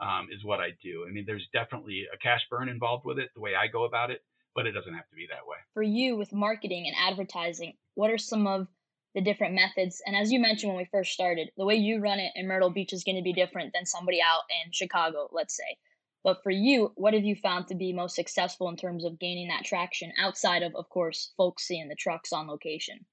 um, 0.00 0.28
is 0.32 0.44
what 0.44 0.60
I 0.60 0.70
do. 0.82 1.06
I 1.08 1.12
mean, 1.12 1.24
there's 1.26 1.46
definitely 1.52 2.06
a 2.12 2.18
cash 2.18 2.40
burn 2.50 2.68
involved 2.68 3.04
with 3.04 3.18
it, 3.18 3.30
the 3.34 3.40
way 3.40 3.54
I 3.54 3.68
go 3.68 3.84
about 3.84 4.10
it, 4.10 4.24
but 4.54 4.66
it 4.66 4.72
doesn't 4.72 4.92
have 4.92 5.08
to 5.08 5.16
be 5.16 5.26
that 5.30 5.46
way. 5.46 5.58
For 5.72 5.82
you, 5.82 6.16
with 6.16 6.32
marketing 6.32 6.86
and 6.86 6.96
advertising, 6.98 7.74
what 7.94 8.10
are 8.10 8.18
some 8.18 8.46
of 8.46 8.66
the 9.14 9.20
different 9.20 9.54
methods? 9.54 10.02
And 10.04 10.16
as 10.16 10.32
you 10.32 10.40
mentioned 10.40 10.72
when 10.72 10.78
we 10.78 10.88
first 10.90 11.12
started, 11.12 11.50
the 11.56 11.64
way 11.64 11.76
you 11.76 12.00
run 12.00 12.18
it 12.18 12.32
in 12.34 12.48
Myrtle 12.48 12.70
Beach 12.70 12.92
is 12.92 13.04
going 13.04 13.16
to 13.16 13.22
be 13.22 13.32
different 13.32 13.72
than 13.72 13.86
somebody 13.86 14.20
out 14.20 14.42
in 14.64 14.72
Chicago, 14.72 15.28
let's 15.32 15.56
say. 15.56 15.78
But 16.24 16.42
for 16.42 16.50
you, 16.50 16.92
what 16.96 17.14
have 17.14 17.24
you 17.24 17.36
found 17.36 17.68
to 17.68 17.74
be 17.74 17.92
most 17.92 18.16
successful 18.16 18.68
in 18.70 18.76
terms 18.76 19.04
of 19.04 19.18
gaining 19.18 19.48
that 19.48 19.64
traction 19.64 20.10
outside 20.18 20.62
of, 20.62 20.74
of 20.74 20.88
course, 20.88 21.32
folks 21.36 21.64
seeing 21.64 21.86
the 21.86 21.94
trucks 21.94 22.32
on 22.32 22.48
location? 22.48 23.04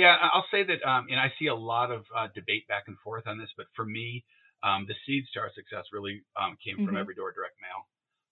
Yeah, 0.00 0.16
I'll 0.16 0.48
say 0.48 0.64
that, 0.64 0.80
um, 0.80 1.12
and 1.12 1.20
I 1.20 1.28
see 1.36 1.52
a 1.52 1.54
lot 1.54 1.92
of 1.92 2.08
uh, 2.16 2.32
debate 2.32 2.64
back 2.72 2.88
and 2.88 2.96
forth 3.04 3.28
on 3.28 3.36
this, 3.36 3.52
but 3.52 3.66
for 3.76 3.84
me, 3.84 4.24
um, 4.64 4.88
the 4.88 4.96
seeds 5.04 5.28
to 5.36 5.44
our 5.44 5.52
success 5.52 5.84
really 5.92 6.24
um, 6.40 6.56
came 6.64 6.80
mm-hmm. 6.80 6.88
from 6.88 6.96
every 6.96 7.12
door 7.12 7.36
direct 7.36 7.60
mail. 7.60 7.84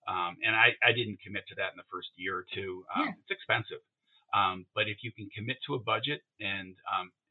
Um, 0.09 0.41
and 0.41 0.57
I, 0.57 0.73
I, 0.81 0.97
didn't 0.97 1.21
commit 1.21 1.45
to 1.53 1.57
that 1.61 1.77
in 1.77 1.77
the 1.77 1.85
first 1.93 2.09
year 2.17 2.41
or 2.41 2.47
two. 2.57 2.89
Um, 2.97 3.13
yeah. 3.13 3.21
It's 3.21 3.37
expensive. 3.37 3.85
Um, 4.33 4.65
but 4.73 4.89
if 4.89 5.05
you 5.05 5.13
can 5.13 5.29
commit 5.37 5.61
to 5.69 5.77
a 5.77 5.85
budget 5.85 6.25
and, 6.41 6.73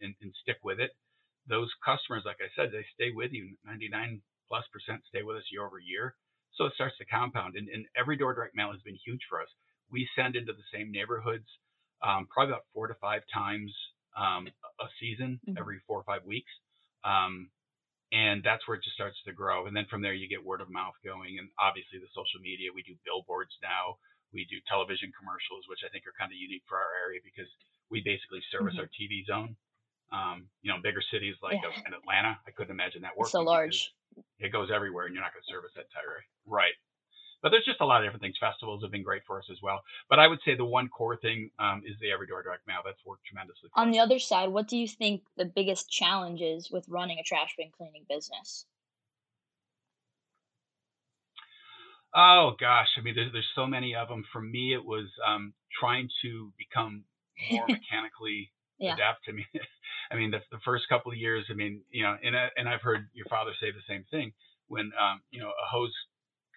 and, 0.06 0.14
and 0.22 0.30
stick 0.46 0.62
with 0.62 0.78
it, 0.78 0.94
those 1.50 1.74
customers, 1.82 2.22
like 2.22 2.38
I 2.38 2.54
said, 2.54 2.70
they 2.70 2.86
stay 2.94 3.10
with 3.10 3.34
you. 3.34 3.58
99 3.66 4.22
plus 4.46 4.70
percent 4.70 5.02
stay 5.10 5.26
with 5.26 5.42
us 5.42 5.50
year 5.50 5.66
over 5.66 5.82
year. 5.82 6.14
So 6.54 6.70
it 6.70 6.78
starts 6.78 6.94
to 7.02 7.10
compound. 7.10 7.58
And, 7.58 7.66
and 7.74 7.90
every 7.98 8.22
door 8.22 8.38
direct 8.38 8.54
mail 8.54 8.70
has 8.70 8.86
been 8.86 9.02
huge 9.02 9.26
for 9.26 9.42
us. 9.42 9.50
We 9.90 10.06
send 10.14 10.38
into 10.38 10.54
the 10.54 10.70
same 10.70 10.94
neighborhoods 10.94 11.50
um, 12.06 12.30
probably 12.30 12.54
about 12.54 12.70
four 12.78 12.86
to 12.86 12.98
five 13.02 13.26
times 13.34 13.74
um, 14.16 14.48
a 14.80 14.88
season, 15.00 15.40
mm-hmm. 15.44 15.58
every 15.58 15.80
four 15.88 16.00
or 16.00 16.08
five 16.08 16.24
weeks. 16.26 16.52
Um, 17.04 17.50
and 18.12 18.40
that's 18.40 18.64
where 18.68 18.80
it 18.80 18.84
just 18.88 18.96
starts 18.96 19.20
to 19.28 19.36
grow. 19.36 19.68
And 19.68 19.76
then 19.76 19.84
from 19.92 20.00
there, 20.00 20.16
you 20.16 20.32
get 20.32 20.40
word 20.40 20.64
of 20.64 20.72
mouth 20.72 20.96
going. 21.04 21.36
And 21.40 21.52
obviously, 21.60 22.00
the 22.00 22.08
social 22.16 22.40
media, 22.40 22.72
we 22.72 22.84
do 22.88 22.96
billboards 23.04 23.52
now. 23.60 24.00
We 24.32 24.48
do 24.48 24.64
television 24.68 25.12
commercials, 25.12 25.68
which 25.68 25.84
I 25.84 25.92
think 25.92 26.08
are 26.08 26.16
kind 26.16 26.32
of 26.32 26.40
unique 26.40 26.64
for 26.68 26.80
our 26.80 26.92
area 27.04 27.20
because 27.20 27.52
we 27.92 28.00
basically 28.00 28.40
service 28.48 28.80
mm-hmm. 28.80 28.88
our 28.88 28.92
TV 28.96 29.28
zone. 29.28 29.60
Um, 30.08 30.48
you 30.64 30.72
know, 30.72 30.80
bigger 30.80 31.04
cities 31.04 31.36
like 31.44 31.60
yeah. 31.60 31.68
in 31.84 31.92
Atlanta, 31.92 32.40
I 32.48 32.56
couldn't 32.56 32.72
imagine 32.72 33.04
that 33.04 33.12
working. 33.20 33.36
So 33.36 33.44
large 33.44 33.92
it 34.40 34.52
goes 34.52 34.70
everywhere 34.74 35.06
and 35.06 35.14
you're 35.14 35.24
not 35.24 35.34
going 35.34 35.44
to 35.46 35.52
service 35.52 35.72
that 35.76 35.90
entire 35.92 36.24
right 36.46 36.76
but 37.42 37.50
there's 37.50 37.66
just 37.66 37.82
a 37.82 37.86
lot 37.86 38.02
of 38.02 38.08
different 38.08 38.22
things. 38.22 38.36
Festivals 38.40 38.82
have 38.84 38.92
been 38.92 39.04
great 39.04 39.22
for 39.26 39.40
us 39.40 39.46
as 39.52 39.58
well. 39.62 39.82
But 40.10 40.20
i 40.20 40.28
would 40.28 40.40
say 40.46 40.56
the 40.56 40.66
one 40.66 40.90
core 40.90 41.18
thing 41.18 41.50
um, 41.60 41.84
is 41.86 41.96
the 42.02 42.12
every 42.12 42.28
door 42.28 42.44
direct 42.44 42.68
mail. 42.68 42.80
That's 42.84 43.04
worked 43.06 43.26
tremendously 43.26 43.70
on 43.76 43.92
the 43.92 44.00
other 44.00 44.20
side 44.20 44.50
what 44.50 44.68
do 44.68 44.78
you 44.78 44.88
think 44.88 45.22
the 45.38 45.46
biggest 45.46 45.90
challenge 45.90 46.42
is 46.42 46.72
with 46.72 46.86
running 46.88 47.20
a 47.20 47.24
trash 47.24 47.56
bin 47.58 47.70
cleaning 47.76 48.06
business? 48.10 48.66
Oh 52.16 52.54
gosh. 52.60 52.88
I 52.98 53.02
mean 53.02 53.16
there's, 53.16 53.32
there's 53.32 53.52
so 53.56 53.66
many 53.66 53.96
of 53.96 54.08
them 54.08 54.24
for 54.32 54.42
me 54.42 54.74
it 54.74 54.84
was 54.84 55.08
um, 55.28 55.54
trying 55.80 56.10
to 56.24 56.52
become 56.58 57.04
more 57.52 57.66
mechanically 57.68 58.52
yeah. 58.80 58.94
adapt 58.94 59.26
to 59.26 59.34
me 59.34 59.46
I 60.12 60.16
mean, 60.16 60.32
the, 60.32 60.40
the 60.52 60.60
first 60.64 60.88
couple 60.90 61.12
of 61.12 61.18
years, 61.18 61.46
I 61.52 61.54
mean, 61.54 61.82
you 61.92 62.04
know, 62.04 62.16
and 62.24 62.36
I, 62.36 62.48
and 62.56 62.70
I've 62.70 62.82
heard 62.82 63.08
your 63.14 63.26
father 63.28 63.52
say 63.60 63.72
the 63.72 63.84
same 63.88 64.06
thing 64.10 64.32
when, 64.68 64.92
um, 65.00 65.22
you 65.32 65.40
know, 65.40 65.50
a 65.50 65.68
hose 65.70 65.94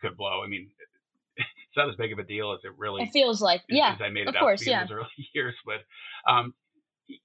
could 0.00 0.16
blow. 0.16 0.42
I 0.45 0.49
mean, 0.49 0.71
it's 1.37 1.76
not 1.76 1.88
as 1.88 1.97
big 1.97 2.12
of 2.12 2.19
a 2.19 2.25
deal 2.25 2.52
as 2.52 2.61
it 2.64 2.73
really. 2.76 3.02
It 3.02 3.11
feels 3.12 3.40
like, 3.40 3.61
is, 3.69 3.76
yeah, 3.76 3.95
as 3.95 4.00
I 4.02 4.11
made 4.11 4.23
it 4.23 4.28
of 4.28 4.37
out 4.37 4.40
course, 4.40 4.66
yeah. 4.66 4.85
those 4.85 4.92
early 4.97 5.28
years, 5.35 5.54
but, 5.64 5.83
um, 6.30 6.54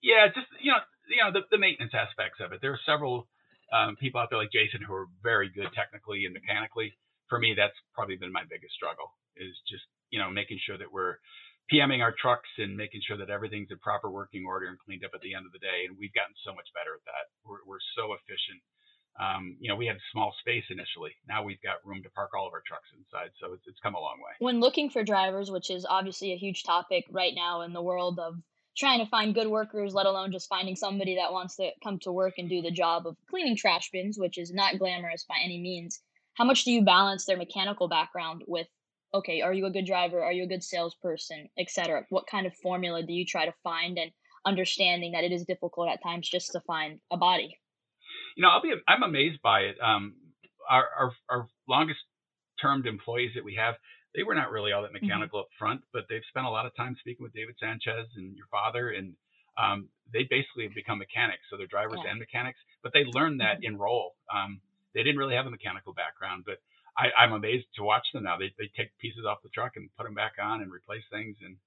yeah, 0.01 0.27
just 0.34 0.48
you 0.62 0.72
know, 0.72 0.79
you 1.10 1.22
know, 1.22 1.32
the, 1.32 1.46
the 1.51 1.58
maintenance 1.58 1.94
aspects 1.94 2.39
of 2.41 2.51
it. 2.51 2.60
There 2.62 2.74
are 2.74 2.79
several 2.86 3.27
um, 3.74 3.96
people 3.96 4.20
out 4.20 4.29
there 4.29 4.39
like 4.39 4.51
Jason 4.51 4.82
who 4.82 4.94
are 4.94 5.08
very 5.22 5.50
good 5.50 5.70
technically 5.75 6.25
and 6.25 6.34
mechanically. 6.34 6.94
For 7.29 7.38
me, 7.39 7.53
that's 7.58 7.77
probably 7.94 8.17
been 8.17 8.32
my 8.32 8.44
biggest 8.50 8.74
struggle 8.74 9.13
is 9.38 9.53
just 9.70 9.84
you 10.10 10.17
know 10.17 10.29
making 10.29 10.58
sure 10.65 10.77
that 10.77 10.91
we're 10.91 11.17
PMing 11.72 12.01
our 12.01 12.13
trucks 12.13 12.50
and 12.58 12.77
making 12.77 13.01
sure 13.01 13.17
that 13.17 13.34
everything's 13.34 13.72
in 13.74 13.79
proper 13.82 14.10
working 14.10 14.46
order 14.46 14.70
and 14.70 14.77
cleaned 14.77 15.03
up 15.03 15.17
at 15.17 15.22
the 15.22 15.34
end 15.34 15.46
of 15.46 15.53
the 15.53 15.62
day. 15.62 15.89
And 15.89 15.98
we've 15.98 16.13
gotten 16.13 16.38
so 16.46 16.53
much 16.53 16.70
better 16.77 16.94
at 16.94 17.05
that. 17.10 17.25
We're, 17.41 17.65
we're 17.65 17.84
so 17.98 18.13
efficient. 18.13 18.62
Um, 19.19 19.55
you 19.60 19.69
know, 19.69 19.75
we 19.75 19.86
had 19.86 19.98
small 20.12 20.34
space 20.41 20.65
initially. 20.69 21.12
Now 21.27 21.43
we've 21.43 21.62
got 21.62 21.86
room 21.86 22.03
to 22.03 22.10
park 22.10 22.31
all 22.38 22.48
of 22.48 22.53
our 22.53 22.63
trucks 22.67 22.89
inside. 22.98 23.31
So 23.39 23.53
it's, 23.53 23.63
it's 23.65 23.79
come 23.81 23.95
a 23.95 24.00
long 24.00 24.17
way. 24.17 24.34
When 24.39 24.60
looking 24.60 24.89
for 24.89 25.03
drivers, 25.03 25.50
which 25.50 25.69
is 25.69 25.86
obviously 25.89 26.34
a 26.34 26.38
huge 26.38 26.63
topic 26.63 27.05
right 27.10 27.34
now 27.34 27.62
in 27.62 27.72
the 27.72 27.81
world 27.81 28.19
of 28.19 28.36
trying 28.77 29.00
to 29.00 29.10
find 29.10 29.34
good 29.34 29.48
workers, 29.48 29.93
let 29.93 30.05
alone 30.05 30.34
just 30.34 30.50
finding 30.50 30.75
somebody 30.75 31.15
that 31.15 31.31
wants 31.31 31.55
to 31.55 31.72
come 31.81 31.98
to 32.00 32.12
work 32.12 32.34
and 32.38 32.50
do 32.50 32.62
the 32.62 32.72
job 32.72 33.07
of 33.07 33.15
cleaning 33.29 33.55
trash 33.55 33.89
bins, 33.91 34.17
which 34.19 34.38
is 34.38 34.53
not 34.53 34.77
glamorous 34.77 35.24
by 35.24 35.36
any 35.43 35.60
means. 35.60 36.01
How 36.34 36.43
much 36.43 36.65
do 36.65 36.72
you 36.72 36.84
balance 36.84 37.25
their 37.25 37.38
mechanical 37.38 37.88
background 37.88 38.43
with 38.48 38.67
okay, 39.13 39.39
are 39.39 39.53
you 39.53 39.65
a 39.65 39.72
good 39.72 39.86
driver? 39.86 40.22
Are 40.22 40.34
you 40.34 40.43
a 40.43 40.48
good 40.48 40.62
salesperson, 40.62 41.48
etc. 41.57 42.05
What 42.10 42.27
kind 42.27 42.45
of 42.45 42.53
formula 42.53 43.01
do 43.01 43.13
you 43.13 43.25
try 43.25 43.45
to 43.45 43.53
find 43.63 43.98
and 43.98 44.12
understanding 44.45 45.13
that 45.13 45.24
it 45.24 45.31
is 45.31 45.45
difficult 45.45 45.88
at 45.88 46.03
times 46.03 46.27
just 46.27 46.51
to 46.51 46.60
find 46.60 47.00
a 47.12 47.15
body? 47.15 47.57
You 48.35 48.43
know, 48.43 48.49
I'll 48.49 48.61
be 48.61 48.73
I'm 48.87 49.03
amazed 49.03 49.41
by 49.41 49.61
it. 49.61 49.77
Um, 49.81 50.15
our, 50.69 50.87
our 50.97 51.11
our 51.29 51.47
longest 51.67 51.99
termed 52.61 52.85
employees 52.85 53.31
that 53.35 53.43
we 53.43 53.55
have, 53.55 53.75
they 54.15 54.23
were 54.23 54.35
not 54.35 54.51
really 54.51 54.71
all 54.71 54.81
that 54.83 54.93
mm-hmm. 54.93 55.05
mechanical 55.05 55.39
mm-hmm. 55.39 55.51
up 55.51 55.59
front, 55.59 55.81
but 55.93 56.05
they've 56.09 56.25
spent 56.29 56.45
a 56.45 56.49
lot 56.49 56.65
of 56.65 56.75
time 56.75 56.95
speaking 56.99 57.23
with 57.23 57.33
David 57.33 57.55
Sanchez 57.59 58.07
and 58.15 58.35
your 58.35 58.47
father, 58.51 58.89
and 58.89 59.15
um, 59.57 59.89
they 60.11 60.27
basically 60.29 60.63
have 60.63 60.75
become 60.75 60.99
mechanics. 60.99 61.43
So 61.49 61.57
they're 61.57 61.67
drivers 61.67 61.99
yeah. 62.03 62.11
and 62.11 62.19
mechanics, 62.19 62.59
but 62.83 62.91
they 62.93 63.03
learned 63.07 63.39
that 63.39 63.63
mm-hmm. 63.63 63.75
in 63.75 63.79
role. 63.79 64.15
Um, 64.33 64.59
they 64.93 65.03
didn't 65.03 65.19
really 65.19 65.35
have 65.35 65.45
a 65.47 65.51
mechanical 65.51 65.93
background, 65.93 66.43
but 66.45 66.59
I, 66.97 67.11
I'm 67.19 67.33
amazed 67.33 67.67
to 67.75 67.83
watch 67.83 68.07
them 68.13 68.23
now. 68.23 68.37
They 68.37 68.51
they 68.57 68.71
take 68.75 68.95
pieces 68.99 69.25
off 69.27 69.43
the 69.43 69.51
truck 69.51 69.75
and 69.75 69.89
put 69.97 70.05
them 70.05 70.15
back 70.15 70.39
on 70.41 70.61
and 70.61 70.71
replace 70.71 71.03
things. 71.11 71.35
And 71.43 71.57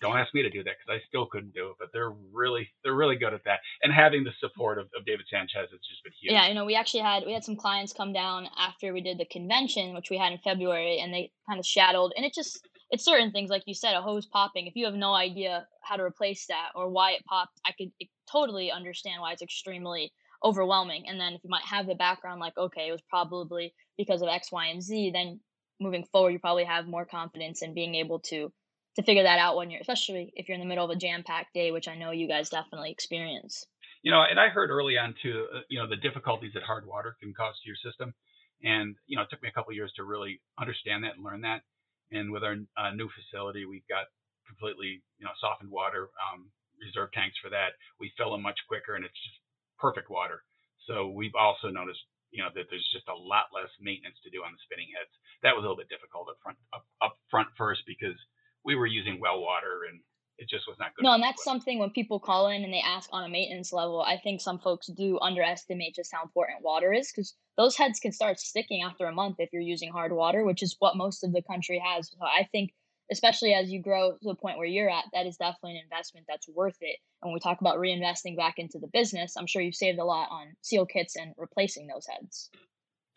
don't 0.00 0.16
ask 0.16 0.34
me 0.34 0.42
to 0.42 0.50
do 0.50 0.62
that 0.64 0.74
because 0.78 1.00
I 1.00 1.06
still 1.08 1.26
couldn't 1.26 1.54
do 1.54 1.70
it. 1.70 1.76
But 1.78 1.88
they're 1.92 2.12
really 2.32 2.68
they're 2.82 2.94
really 2.94 3.16
good 3.16 3.34
at 3.34 3.44
that. 3.44 3.60
And 3.82 3.92
having 3.92 4.24
the 4.24 4.32
support 4.40 4.78
of, 4.78 4.86
of 4.96 5.04
David 5.06 5.26
Sanchez 5.30 5.70
has 5.70 5.80
just 5.80 6.02
been 6.02 6.12
huge. 6.20 6.32
Yeah, 6.32 6.48
you 6.48 6.54
know, 6.54 6.64
we 6.64 6.74
actually 6.74 7.02
had 7.02 7.24
we 7.26 7.32
had 7.32 7.44
some 7.44 7.56
clients 7.56 7.92
come 7.92 8.12
down 8.12 8.48
after 8.58 8.92
we 8.92 9.00
did 9.00 9.18
the 9.18 9.26
convention, 9.26 9.94
which 9.94 10.10
we 10.10 10.18
had 10.18 10.32
in 10.32 10.38
February, 10.38 11.00
and 11.00 11.12
they 11.12 11.30
kind 11.48 11.58
of 11.58 11.66
shadowed. 11.66 12.12
And 12.16 12.24
it 12.24 12.34
just 12.34 12.66
it's 12.90 13.04
certain 13.04 13.32
things 13.32 13.50
like 13.50 13.64
you 13.66 13.74
said, 13.74 13.94
a 13.94 14.02
hose 14.02 14.26
popping. 14.26 14.66
If 14.66 14.76
you 14.76 14.86
have 14.86 14.94
no 14.94 15.14
idea 15.14 15.66
how 15.82 15.96
to 15.96 16.02
replace 16.02 16.46
that 16.46 16.70
or 16.74 16.88
why 16.88 17.12
it 17.12 17.24
popped, 17.24 17.60
I 17.64 17.72
could 17.72 17.90
totally 18.30 18.70
understand 18.70 19.20
why 19.20 19.32
it's 19.32 19.42
extremely 19.42 20.12
overwhelming. 20.42 21.04
And 21.08 21.20
then 21.20 21.34
if 21.34 21.42
you 21.44 21.50
might 21.50 21.64
have 21.64 21.86
the 21.86 21.94
background 21.94 22.40
like, 22.40 22.56
okay, 22.56 22.88
it 22.88 22.92
was 22.92 23.02
probably 23.08 23.74
because 23.96 24.22
of 24.22 24.28
X, 24.28 24.52
Y, 24.52 24.66
and 24.66 24.82
Z, 24.82 25.10
then 25.12 25.40
moving 25.80 26.04
forward, 26.04 26.30
you 26.30 26.38
probably 26.38 26.64
have 26.64 26.86
more 26.86 27.04
confidence 27.04 27.62
in 27.62 27.74
being 27.74 27.94
able 27.94 28.20
to 28.20 28.52
to 28.96 29.02
figure 29.02 29.22
that 29.22 29.38
out 29.38 29.56
when 29.56 29.70
you're, 29.70 29.80
especially 29.80 30.32
if 30.34 30.48
you're 30.48 30.54
in 30.54 30.60
the 30.60 30.66
middle 30.66 30.84
of 30.84 30.90
a 30.90 30.96
jam 30.96 31.22
packed 31.22 31.54
day, 31.54 31.70
which 31.70 31.88
I 31.88 31.96
know 31.96 32.10
you 32.10 32.28
guys 32.28 32.50
definitely 32.50 32.90
experience. 32.90 33.64
You 34.02 34.12
know, 34.12 34.22
and 34.22 34.38
I 34.38 34.48
heard 34.48 34.70
early 34.70 34.96
on 34.96 35.14
too, 35.22 35.46
uh, 35.54 35.60
you 35.68 35.78
know, 35.78 35.88
the 35.88 35.96
difficulties 35.96 36.52
that 36.54 36.62
hard 36.62 36.86
water 36.86 37.16
can 37.20 37.34
cause 37.34 37.54
to 37.62 37.68
your 37.68 37.76
system, 37.76 38.14
and 38.62 38.96
you 39.06 39.16
know, 39.16 39.22
it 39.22 39.28
took 39.30 39.42
me 39.42 39.48
a 39.48 39.52
couple 39.52 39.72
years 39.72 39.92
to 39.96 40.04
really 40.04 40.40
understand 40.58 41.04
that 41.04 41.14
and 41.16 41.24
learn 41.24 41.42
that. 41.42 41.62
And 42.10 42.32
with 42.32 42.42
our 42.42 42.56
uh, 42.76 42.90
new 42.94 43.08
facility, 43.10 43.66
we've 43.66 43.86
got 43.88 44.06
completely, 44.46 45.02
you 45.18 45.26
know, 45.26 45.34
softened 45.40 45.70
water 45.70 46.08
um, 46.16 46.48
reserve 46.80 47.12
tanks 47.12 47.36
for 47.42 47.50
that. 47.50 47.76
We 48.00 48.14
fill 48.16 48.32
them 48.32 48.42
much 48.42 48.58
quicker, 48.66 48.94
and 48.94 49.04
it's 49.04 49.18
just 49.18 49.38
perfect 49.78 50.08
water. 50.10 50.42
So 50.86 51.12
we've 51.12 51.36
also 51.36 51.68
noticed, 51.68 52.00
you 52.30 52.42
know, 52.42 52.48
that 52.54 52.70
there's 52.70 52.88
just 52.94 53.06
a 53.12 53.18
lot 53.18 53.52
less 53.52 53.68
maintenance 53.76 54.16
to 54.24 54.32
do 54.32 54.40
on 54.40 54.56
the 54.56 54.62
spinning 54.64 54.88
heads. 54.96 55.12
That 55.44 55.52
was 55.52 55.62
a 55.62 55.66
little 55.68 55.78
bit 55.78 55.92
difficult 55.92 56.32
up 56.32 56.40
front, 56.40 56.58
up, 56.72 56.86
up 57.04 57.14
front 57.28 57.52
first 57.60 57.84
because 57.84 58.16
we 58.64 58.74
were 58.74 58.86
using 58.86 59.20
well 59.20 59.40
water 59.40 59.80
and 59.90 60.00
it 60.38 60.48
just 60.48 60.66
was 60.68 60.76
not 60.78 60.94
good. 60.94 61.02
No, 61.02 61.12
and 61.12 61.22
that's 61.22 61.42
something 61.42 61.78
when 61.78 61.90
people 61.90 62.20
call 62.20 62.48
in 62.48 62.62
and 62.62 62.72
they 62.72 62.82
ask 62.84 63.08
on 63.12 63.24
a 63.24 63.28
maintenance 63.28 63.72
level, 63.72 64.00
I 64.00 64.18
think 64.18 64.40
some 64.40 64.60
folks 64.60 64.86
do 64.86 65.18
underestimate 65.20 65.96
just 65.96 66.12
how 66.12 66.22
important 66.22 66.62
water 66.62 66.92
is 66.92 67.10
because 67.10 67.34
those 67.56 67.76
heads 67.76 67.98
can 67.98 68.12
start 68.12 68.38
sticking 68.38 68.82
after 68.82 69.06
a 69.06 69.12
month 69.12 69.36
if 69.40 69.52
you're 69.52 69.60
using 69.60 69.90
hard 69.90 70.12
water, 70.12 70.44
which 70.44 70.62
is 70.62 70.76
what 70.78 70.96
most 70.96 71.24
of 71.24 71.32
the 71.32 71.42
country 71.42 71.82
has. 71.84 72.10
So 72.10 72.18
I 72.24 72.48
think, 72.52 72.70
especially 73.10 73.52
as 73.52 73.68
you 73.68 73.82
grow 73.82 74.12
to 74.12 74.18
the 74.22 74.36
point 74.36 74.58
where 74.58 74.66
you're 74.66 74.88
at, 74.88 75.06
that 75.12 75.26
is 75.26 75.36
definitely 75.36 75.72
an 75.72 75.84
investment 75.84 76.26
that's 76.28 76.48
worth 76.48 76.76
it. 76.80 76.98
And 77.20 77.30
when 77.30 77.34
we 77.34 77.40
talk 77.40 77.60
about 77.60 77.78
reinvesting 77.78 78.36
back 78.36 78.54
into 78.58 78.78
the 78.78 78.88
business, 78.92 79.36
I'm 79.36 79.48
sure 79.48 79.60
you've 79.60 79.74
saved 79.74 79.98
a 79.98 80.04
lot 80.04 80.28
on 80.30 80.54
seal 80.62 80.86
kits 80.86 81.16
and 81.16 81.34
replacing 81.36 81.88
those 81.88 82.06
heads. 82.06 82.48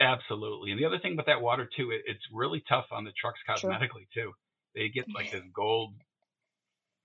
Absolutely. 0.01 0.71
And 0.71 0.79
the 0.79 0.85
other 0.85 0.97
thing 0.97 1.13
about 1.13 1.27
that 1.27 1.41
water 1.41 1.69
too, 1.77 1.91
it, 1.91 2.01
it's 2.07 2.25
really 2.33 2.63
tough 2.67 2.85
on 2.91 3.03
the 3.03 3.11
trucks 3.11 3.39
cosmetically 3.47 4.07
sure. 4.11 4.23
too. 4.25 4.31
They 4.75 4.89
get 4.89 5.05
like 5.13 5.31
this 5.31 5.43
gold 5.53 5.93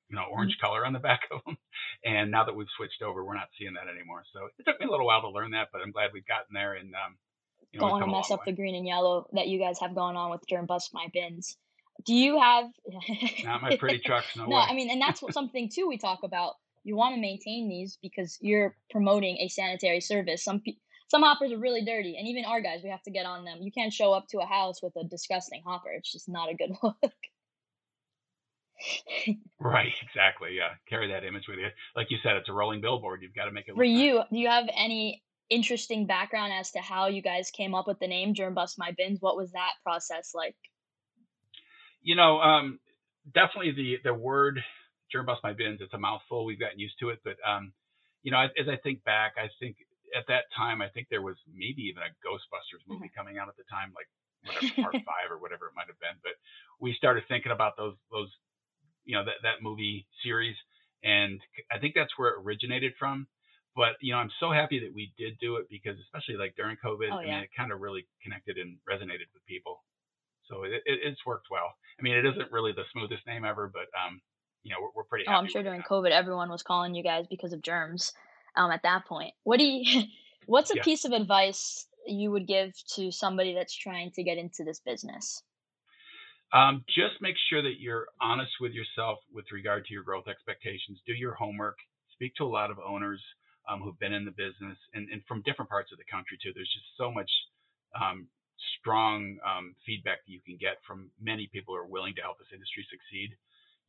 you 0.08 0.16
know, 0.16 0.25
orange 0.30 0.56
mm-hmm. 0.56 0.66
color 0.66 0.87
on 0.87 0.92
the 0.92 0.99
back 1.11 1.23
of 1.30 1.40
them. 1.44 1.56
And 2.04 2.30
now 2.30 2.44
that 2.44 2.54
we've 2.54 2.68
switched 2.76 3.02
over, 3.02 3.25
we're 3.25 3.35
not 3.35 3.49
seeing 3.58 3.75
that 3.75 3.92
anymore. 3.92 4.23
So 4.32 4.49
it 4.58 4.64
took 4.64 4.80
me 4.80 4.87
a 4.87 4.90
little 4.90 5.06
while 5.06 5.23
to 5.23 5.30
learn 5.30 5.52
that, 5.52 5.68
but 5.73 5.82
I'm 5.82 5.90
glad 5.90 6.11
we've 6.12 6.26
gotten 6.26 6.54
there. 6.54 6.75
And 6.75 6.94
um, 6.94 7.16
you 7.73 7.80
know, 7.80 7.88
don't 7.88 8.00
want 8.00 8.04
to 8.04 8.11
mess 8.11 8.30
up 8.30 8.40
way. 8.40 8.52
the 8.52 8.56
green 8.56 8.75
and 8.75 8.87
yellow 8.87 9.26
that 9.32 9.49
you 9.49 9.58
guys 9.58 9.78
have 9.80 9.94
going 9.94 10.16
on 10.16 10.30
with 10.30 10.42
Germ 10.49 10.66
Bust 10.66 10.90
My 10.94 11.06
Bins. 11.12 11.56
Do 12.04 12.14
you 12.14 12.38
have? 12.38 12.66
not 13.44 13.62
my 13.62 13.76
pretty 13.76 13.99
trucks. 13.99 14.37
No, 14.37 14.46
no 14.46 14.56
I 14.56 14.75
mean, 14.75 14.90
and 14.90 15.00
that's 15.00 15.23
something 15.30 15.70
too 15.75 15.88
we 15.88 15.99
talk 15.99 16.20
about. 16.23 16.54
You 16.85 16.94
want 16.94 17.14
to 17.16 17.20
maintain 17.20 17.68
these 17.68 17.99
because 18.00 18.38
you're 18.40 18.76
promoting 18.90 19.38
a 19.40 19.49
sanitary 19.49 20.00
service. 20.00 20.44
Some 20.44 20.61
pe- 20.61 20.76
some 21.08 21.23
hoppers 21.23 21.52
are 21.52 21.58
really 21.58 21.85
dirty, 21.85 22.16
and 22.16 22.28
even 22.28 22.44
our 22.44 22.61
guys, 22.61 22.80
we 22.82 22.90
have 22.90 23.02
to 23.04 23.11
get 23.11 23.26
on 23.26 23.44
them. 23.44 23.58
You 23.61 23.73
can't 23.73 23.92
show 23.92 24.12
up 24.12 24.28
to 24.28 24.38
a 24.38 24.46
house 24.46 24.82
with 24.82 24.94
a 24.96 25.04
disgusting 25.04 25.62
hopper. 25.64 25.90
It's 25.90 26.12
just 26.12 26.28
not 26.28 26.50
a 26.50 26.54
good 26.54 26.70
look. 26.82 27.12
Right, 29.61 29.92
exactly. 30.02 30.50
Yeah, 30.56 30.71
carry 30.88 31.09
that 31.11 31.25
image 31.25 31.45
with 31.49 31.59
you. 31.59 31.68
Like 31.95 32.11
you 32.11 32.18
said, 32.23 32.37
it's 32.37 32.49
a 32.49 32.52
rolling 32.52 32.80
billboard. 32.80 33.23
You've 33.23 33.35
got 33.35 33.47
to 33.47 33.52
make 33.52 33.68
it. 33.68 33.75
For 33.75 33.85
you, 33.85 34.16
nice. 34.16 34.26
do 34.30 34.38
you 34.38 34.49
have 34.49 34.68
any 34.76 35.23
interesting 35.49 36.06
background 36.06 36.52
as 36.52 36.73
to 36.73 36.80
how 36.80 37.06
you 37.06 37.23
guys 37.23 37.50
came 37.50 37.75
up 37.75 37.87
with 37.87 37.99
the 38.00 38.09
name 38.09 38.35
Germ 38.35 38.54
Bust 38.54 38.78
My 38.78 38.92
Bins? 38.97 39.21
What 39.21 39.37
was 39.37 39.52
that 39.52 39.73
process 39.83 40.33
like? 40.35 40.56
You 42.02 42.16
know, 42.16 42.38
um, 42.40 42.78
definitely 43.35 43.73
the 43.73 43.99
the 44.04 44.14
word 44.14 44.62
Germ 45.11 45.26
Bust 45.26 45.40
My 45.42 45.52
Bins. 45.52 45.80
It's 45.80 45.95
a 45.95 45.99
mouthful. 45.99 46.45
We've 46.45 46.61
gotten 46.61 46.78
used 46.78 46.99
to 47.00 47.11
it, 47.11 47.21
but 47.25 47.37
um, 47.47 47.73
you 48.23 48.30
know, 48.30 48.38
as 48.38 48.68
I 48.68 48.76
think 48.76 49.04
back, 49.04 49.35
I 49.38 49.49
think 49.61 49.76
at 50.16 50.26
that 50.28 50.45
time, 50.56 50.83
I 50.83 50.88
think 50.88 51.09
there 51.11 51.23
was 51.23 51.37
maybe 51.47 51.83
even 51.83 52.02
a 52.02 52.11
Ghostbusters 52.23 52.83
movie 52.87 53.06
mm-hmm. 53.06 53.18
coming 53.18 53.38
out 53.38 53.49
at 53.49 53.56
the 53.56 53.64
time, 53.71 53.92
like 53.95 54.09
whatever 54.47 54.75
part 54.83 54.95
five 55.06 55.28
or 55.30 55.38
whatever 55.38 55.66
it 55.66 55.75
might 55.76 55.87
have 55.87 55.99
been. 55.99 56.18
But 56.23 56.38
we 56.80 56.95
started 56.95 57.25
thinking 57.28 57.52
about 57.52 57.76
those 57.76 57.95
those 58.11 58.30
you 59.06 59.16
know 59.16 59.25
that 59.25 59.40
that 59.42 59.62
movie 59.62 60.06
series, 60.22 60.56
and 61.02 61.40
I 61.72 61.78
think 61.78 61.94
that's 61.94 62.12
where 62.16 62.30
it 62.30 62.42
originated 62.44 62.92
from. 62.98 63.26
But 63.75 63.96
you 64.00 64.12
know, 64.12 64.18
I'm 64.18 64.30
so 64.40 64.50
happy 64.52 64.80
that 64.80 64.94
we 64.94 65.12
did 65.16 65.38
do 65.40 65.56
it 65.56 65.66
because, 65.70 65.96
especially 66.04 66.36
like 66.36 66.54
during 66.56 66.76
COVID, 66.84 67.08
oh, 67.12 67.20
yeah. 67.20 67.32
I 67.32 67.34
mean, 67.36 67.44
it 67.44 67.50
kind 67.56 67.72
of 67.72 67.80
really 67.80 68.06
connected 68.22 68.56
and 68.58 68.78
resonated 68.88 69.28
with 69.32 69.44
people. 69.46 69.84
So 70.48 70.64
it, 70.64 70.82
it, 70.84 71.00
it's 71.04 71.25
worked 71.26 71.48
well. 71.50 71.75
I 71.98 72.02
mean, 72.02 72.16
it 72.16 72.26
isn't 72.26 72.52
really 72.52 72.72
the 72.72 72.84
smoothest 72.92 73.26
name 73.26 73.44
ever, 73.44 73.70
but 73.72 73.86
um, 73.98 74.20
you 74.62 74.70
know, 74.70 74.78
we're, 74.80 74.90
we're 74.96 75.04
pretty. 75.04 75.25
Oh, 75.28 75.32
I'm 75.32 75.48
sure 75.48 75.62
during 75.62 75.82
COVID, 75.82 76.10
everyone 76.10 76.50
was 76.50 76.62
calling 76.62 76.94
you 76.94 77.02
guys 77.02 77.26
because 77.28 77.52
of 77.52 77.62
germs. 77.62 78.12
Um, 78.57 78.70
at 78.70 78.83
that 78.83 79.04
point, 79.07 79.35
what 79.44 79.59
do 79.59 79.64
you? 79.64 80.04
What's 80.46 80.70
a 80.70 80.76
yeah. 80.76 80.83
piece 80.83 81.04
of 81.04 81.12
advice 81.12 81.87
you 82.07 82.31
would 82.31 82.46
give 82.46 82.72
to 82.94 83.11
somebody 83.11 83.54
that's 83.54 83.74
trying 83.74 84.12
to 84.12 84.22
get 84.22 84.38
into 84.38 84.64
this 84.64 84.81
business? 84.81 85.42
Um, 86.52 86.85
just 86.87 87.18
make 87.20 87.35
sure 87.50 87.62
that 87.62 87.80
you're 87.82 88.06
honest 88.20 88.52
with 88.61 88.72
yourself 88.72 89.18
with 89.35 89.50
regard 89.50 89.85
to 89.87 89.92
your 89.92 90.06
growth 90.06 90.28
expectations. 90.28 91.02
Do 91.06 91.12
your 91.12 91.35
homework. 91.35 91.78
Speak 92.14 92.35
to 92.37 92.44
a 92.44 92.52
lot 92.52 92.70
of 92.70 92.78
owners 92.78 93.20
um, 93.66 93.82
who've 93.82 93.98
been 93.98 94.14
in 94.14 94.24
the 94.24 94.30
business 94.30 94.78
and, 94.94 95.11
and, 95.11 95.20
from 95.26 95.42
different 95.42 95.68
parts 95.68 95.90
of 95.90 95.98
the 95.98 96.06
country 96.06 96.38
too. 96.38 96.54
There's 96.54 96.70
just 96.70 96.87
so 96.96 97.11
much 97.11 97.28
um, 97.98 98.30
strong 98.78 99.42
um, 99.42 99.74
feedback 99.85 100.22
that 100.22 100.32
you 100.32 100.40
can 100.40 100.54
get 100.56 100.78
from 100.87 101.11
many 101.18 101.50
people 101.50 101.74
who 101.74 101.82
are 101.82 101.90
willing 101.90 102.14
to 102.16 102.22
help 102.22 102.38
this 102.38 102.54
industry 102.54 102.87
succeed. 102.87 103.35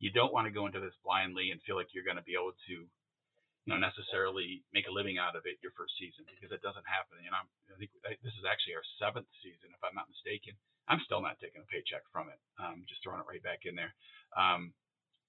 You 0.02 0.10
don't 0.10 0.34
want 0.34 0.50
to 0.50 0.52
go 0.52 0.66
into 0.66 0.82
this 0.82 0.98
blindly 1.06 1.54
and 1.54 1.62
feel 1.62 1.78
like 1.78 1.94
you're 1.94 2.06
going 2.06 2.20
to 2.20 2.26
be 2.26 2.34
able 2.34 2.58
to, 2.68 2.74
you 2.84 3.70
know, 3.70 3.78
necessarily 3.78 4.66
make 4.74 4.90
a 4.90 4.92
living 4.92 5.16
out 5.16 5.38
of 5.38 5.46
it 5.46 5.62
your 5.62 5.72
first 5.78 5.94
season 5.94 6.26
because 6.26 6.50
it 6.50 6.60
doesn't 6.60 6.84
happen. 6.84 7.22
You 7.22 7.30
know, 7.30 7.38
I 7.70 7.78
think 7.78 7.94
this 8.02 8.34
is 8.34 8.44
actually 8.44 8.74
our 8.74 8.86
seventh 8.98 9.30
season, 9.46 9.70
if 9.70 9.80
I'm 9.80 9.94
not 9.94 10.10
mistaken 10.10 10.58
I'm 10.88 11.00
still 11.04 11.20
not 11.20 11.38
taking 11.40 11.60
a 11.60 11.68
paycheck 11.68 12.02
from 12.12 12.28
it. 12.32 12.40
Um, 12.56 12.84
just 12.88 13.04
throwing 13.04 13.20
it 13.20 13.28
right 13.28 13.42
back 13.42 13.68
in 13.68 13.76
there. 13.76 13.92
Um, 14.36 14.72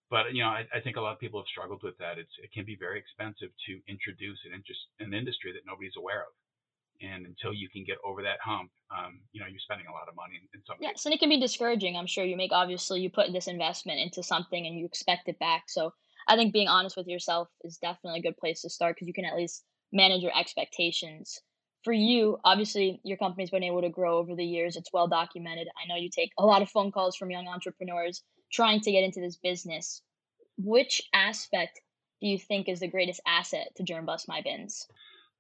but 0.10 0.34
you 0.34 0.42
know, 0.42 0.50
I, 0.50 0.66
I, 0.74 0.80
think 0.82 0.98
a 0.98 1.02
lot 1.02 1.14
of 1.14 1.20
people 1.20 1.40
have 1.40 1.48
struggled 1.48 1.84
with 1.84 1.98
that. 2.00 2.18
It's 2.18 2.34
it 2.42 2.52
can 2.52 2.66
be 2.66 2.76
very 2.76 2.98
expensive 2.98 3.54
to 3.68 3.74
introduce 3.88 4.40
an 4.48 4.58
interest 4.58 4.82
an 5.00 5.14
industry 5.14 5.54
that 5.54 5.68
nobody's 5.68 5.98
aware 5.98 6.26
of. 6.26 6.34
And 7.02 7.26
until 7.26 7.54
you 7.54 7.70
can 7.70 7.86
get 7.86 7.96
over 8.04 8.22
that 8.24 8.42
hump, 8.44 8.72
um, 8.92 9.22
you 9.32 9.40
know, 9.40 9.48
you're 9.48 9.64
spending 9.64 9.88
a 9.88 9.94
lot 9.94 10.10
of 10.10 10.16
money 10.16 10.36
in, 10.36 10.44
in 10.52 10.66
some. 10.66 10.78
Yes, 10.82 11.06
and 11.06 11.14
it 11.14 11.20
can 11.20 11.30
be 11.30 11.40
discouraging. 11.40 11.96
I'm 11.96 12.08
sure 12.08 12.26
you 12.26 12.36
make 12.36 12.52
obviously 12.52 13.00
you 13.00 13.10
put 13.10 13.32
this 13.32 13.48
investment 13.48 14.00
into 14.00 14.24
something 14.24 14.66
and 14.66 14.76
you 14.76 14.86
expect 14.86 15.30
it 15.30 15.40
back. 15.40 15.70
So 15.70 15.94
I 16.28 16.36
think 16.36 16.52
being 16.52 16.68
honest 16.68 16.98
with 16.98 17.08
yourself 17.08 17.48
is 17.64 17.78
definitely 17.78 18.20
a 18.20 18.24
good 18.24 18.38
place 18.38 18.62
to 18.62 18.70
start 18.70 18.96
because 18.96 19.08
you 19.08 19.14
can 19.14 19.26
at 19.26 19.36
least 19.36 19.64
manage 19.94 20.22
your 20.22 20.38
expectations 20.38 21.40
for 21.84 21.94
you, 21.94 22.38
obviously, 22.44 23.00
your 23.04 23.18
company's 23.18 23.50
been 23.50 23.64
able 23.64 23.82
to 23.82 23.90
grow 23.90 24.18
over 24.18 24.36
the 24.36 24.46
years. 24.46 24.76
It's 24.76 24.92
well 24.92 25.08
documented. 25.08 25.68
I 25.82 25.88
know 25.88 25.96
you 25.96 26.10
take 26.10 26.32
a 26.38 26.46
lot 26.46 26.62
of 26.62 26.70
phone 26.70 26.92
calls 26.92 27.16
from 27.16 27.32
young 27.32 27.48
entrepreneurs 27.48 28.24
trying 28.52 28.82
to 28.82 28.92
get 28.92 29.04
into 29.04 29.22
this 29.22 29.38
business. 29.38 30.02
Which 30.58 31.02
aspect 31.14 31.80
do 32.22 32.28
you 32.28 32.38
think 32.38 32.68
is 32.68 32.82
the 32.82 32.88
greatest 32.88 33.22
asset 33.26 33.70
to 33.78 33.84
Germ 33.84 34.06
Bust 34.06 34.28
My 34.28 34.42
Bins? 34.42 34.88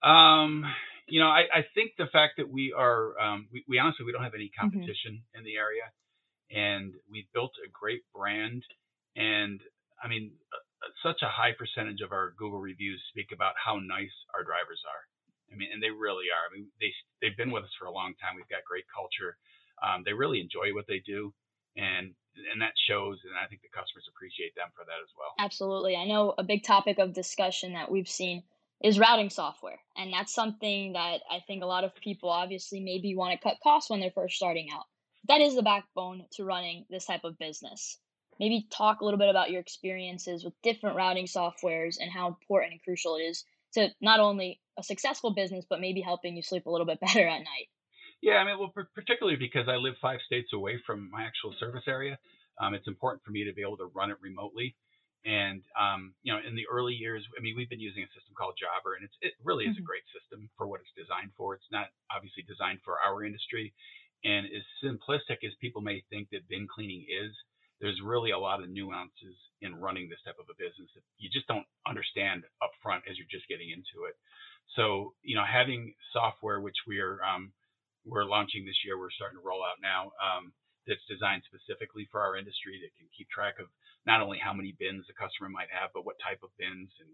Um, 0.01 0.63
you 1.07 1.19
know, 1.19 1.27
I, 1.27 1.43
I, 1.53 1.65
think 1.75 1.91
the 1.97 2.07
fact 2.07 2.35
that 2.37 2.49
we 2.49 2.73
are, 2.75 3.19
um, 3.19 3.47
we, 3.51 3.65
we, 3.67 3.79
honestly, 3.79 4.05
we 4.05 4.13
don't 4.13 4.23
have 4.23 4.33
any 4.33 4.45
mm-hmm. 4.45 4.61
competition 4.61 5.19
mm-hmm. 5.19 5.39
in 5.39 5.43
the 5.43 5.57
area, 5.57 5.91
and 6.51 6.93
we've 7.11 7.27
built 7.33 7.51
a 7.65 7.69
great 7.69 8.03
brand. 8.15 8.63
And 9.17 9.59
I 10.01 10.07
mean, 10.07 10.31
such 11.03 11.21
a 11.21 11.27
high 11.27 11.51
percentage 11.51 11.99
of 11.99 12.13
our 12.13 12.33
Google 12.37 12.61
reviews 12.61 13.01
speak 13.09 13.31
about 13.33 13.53
how 13.59 13.75
nice 13.75 14.15
our 14.33 14.43
drivers 14.43 14.81
are. 14.87 15.03
I 15.51 15.55
mean, 15.55 15.69
and 15.73 15.81
they 15.81 15.89
really 15.89 16.29
are. 16.29 16.45
I 16.45 16.51
mean, 16.53 16.67
they 16.79 16.93
they've 17.21 17.37
been 17.37 17.51
with 17.51 17.63
us 17.63 17.75
for 17.77 17.85
a 17.85 17.93
long 17.93 18.13
time. 18.21 18.35
We've 18.35 18.49
got 18.49 18.63
great 18.65 18.85
culture. 18.93 19.37
Um, 19.81 20.03
they 20.05 20.13
really 20.13 20.41
enjoy 20.41 20.73
what 20.73 20.85
they 20.87 21.01
do, 21.05 21.33
and 21.77 22.13
and 22.51 22.61
that 22.61 22.73
shows. 22.87 23.19
And 23.25 23.33
I 23.33 23.47
think 23.47 23.61
the 23.61 23.73
customers 23.73 24.07
appreciate 24.09 24.55
them 24.55 24.69
for 24.75 24.85
that 24.85 25.01
as 25.01 25.11
well. 25.17 25.33
Absolutely. 25.39 25.95
I 25.95 26.05
know 26.05 26.33
a 26.37 26.43
big 26.43 26.63
topic 26.63 26.99
of 26.99 27.13
discussion 27.13 27.73
that 27.73 27.91
we've 27.91 28.09
seen 28.09 28.43
is 28.81 28.99
routing 28.99 29.29
software, 29.29 29.79
and 29.97 30.13
that's 30.13 30.33
something 30.33 30.93
that 30.93 31.21
I 31.29 31.39
think 31.45 31.63
a 31.63 31.67
lot 31.67 31.83
of 31.83 31.95
people 31.95 32.29
obviously 32.29 32.79
maybe 32.79 33.15
want 33.15 33.33
to 33.33 33.43
cut 33.43 33.57
costs 33.61 33.89
when 33.89 33.99
they're 33.99 34.11
first 34.11 34.35
starting 34.35 34.69
out. 34.73 34.85
That 35.27 35.41
is 35.41 35.55
the 35.55 35.63
backbone 35.63 36.25
to 36.33 36.45
running 36.45 36.85
this 36.89 37.05
type 37.05 37.23
of 37.23 37.37
business. 37.37 37.97
Maybe 38.39 38.67
talk 38.71 39.01
a 39.01 39.05
little 39.05 39.19
bit 39.19 39.29
about 39.29 39.51
your 39.51 39.59
experiences 39.59 40.45
with 40.45 40.53
different 40.63 40.95
routing 40.95 41.25
softwares 41.25 41.97
and 41.99 42.09
how 42.09 42.27
important 42.27 42.71
and 42.71 42.81
crucial 42.81 43.17
it 43.17 43.23
is 43.23 43.43
to 43.73 43.89
not 44.01 44.19
only 44.19 44.59
a 44.77 44.83
successful 44.83 45.33
business, 45.33 45.65
but 45.69 45.81
maybe 45.81 46.01
helping 46.01 46.35
you 46.35 46.43
sleep 46.43 46.65
a 46.65 46.69
little 46.69 46.87
bit 46.87 46.99
better 47.05 47.27
at 47.27 47.39
night. 47.39 47.69
Yeah, 48.21 48.35
I 48.35 48.45
mean, 48.45 48.59
well, 48.59 48.73
particularly 48.95 49.37
because 49.39 49.67
I 49.69 49.75
live 49.75 49.95
five 50.01 50.19
states 50.25 50.51
away 50.53 50.79
from 50.85 51.09
my 51.09 51.23
actual 51.23 51.55
service 51.59 51.87
area, 51.87 52.19
um, 52.59 52.73
it's 52.73 52.87
important 52.87 53.23
for 53.23 53.31
me 53.31 53.45
to 53.45 53.53
be 53.53 53.61
able 53.61 53.77
to 53.77 53.87
run 53.95 54.11
it 54.11 54.17
remotely. 54.21 54.75
And 55.25 55.63
um, 55.75 56.15
you 56.23 56.31
know, 56.31 56.39
in 56.39 56.55
the 56.55 56.67
early 56.71 56.95
years, 56.95 57.23
I 57.37 57.41
mean, 57.41 57.55
we've 57.55 57.69
been 57.69 57.83
using 57.83 58.03
a 58.03 58.11
system 58.15 58.35
called 58.39 58.55
Jobber, 58.55 58.95
and 58.95 59.03
it's 59.03 59.15
it 59.19 59.35
really 59.43 59.67
is 59.67 59.75
mm-hmm. 59.75 59.83
a 59.83 59.91
great 59.91 60.07
system 60.15 60.47
for 60.55 60.67
what 60.67 60.79
it's 60.79 60.95
designed 60.95 61.35
for. 61.35 61.55
It's 61.55 61.71
not 61.71 61.91
obviously 62.07 62.47
designed 62.47 62.79
for 62.87 62.95
our 63.03 63.23
industry, 63.27 63.75
and 64.23 64.47
as 64.47 64.63
simplistic 64.79 65.43
as 65.43 65.51
people 65.59 65.83
may 65.83 66.03
think 66.07 66.31
that 66.31 66.47
bin 66.47 66.67
cleaning 66.71 67.03
is, 67.03 67.35
there's 67.81 67.99
really 68.03 68.31
a 68.31 68.39
lot 68.39 68.61
of 68.61 68.69
nuances 68.69 69.35
in 69.61 69.75
running 69.75 70.07
this 70.07 70.19
type 70.23 70.39
of 70.39 70.47
a 70.51 70.55
business 70.59 70.91
that 70.95 71.03
you 71.17 71.29
just 71.31 71.47
don't 71.47 71.67
understand 71.87 72.43
upfront 72.59 73.07
as 73.07 73.15
you're 73.15 73.31
just 73.31 73.47
getting 73.47 73.71
into 73.71 74.07
it. 74.07 74.15
So, 74.75 75.15
you 75.23 75.35
know, 75.35 75.47
having 75.47 75.95
software 76.13 76.59
which 76.61 76.77
we 76.87 76.99
are 76.99 77.19
um, 77.23 77.51
we're 78.05 78.27
launching 78.27 78.65
this 78.65 78.79
year, 78.85 78.97
we're 78.97 79.13
starting 79.13 79.39
to 79.39 79.45
roll 79.45 79.63
out 79.63 79.79
now, 79.83 80.11
um, 80.19 80.51
that's 80.87 81.03
designed 81.05 81.43
specifically 81.45 82.07
for 82.09 82.23
our 82.23 82.39
industry 82.39 82.79
that 82.81 82.95
can 82.97 83.05
keep 83.13 83.29
track 83.29 83.59
of 83.59 83.67
not 84.07 84.23
only 84.23 84.39
how 84.39 84.55
many 84.55 84.73
bins 84.79 85.05
a 85.11 85.15
customer 85.15 85.51
might 85.51 85.69
have, 85.69 85.91
but 85.93 86.07
what 86.07 86.17
type 86.23 86.41
of 86.41 86.55
bins 86.57 86.89
and 87.03 87.11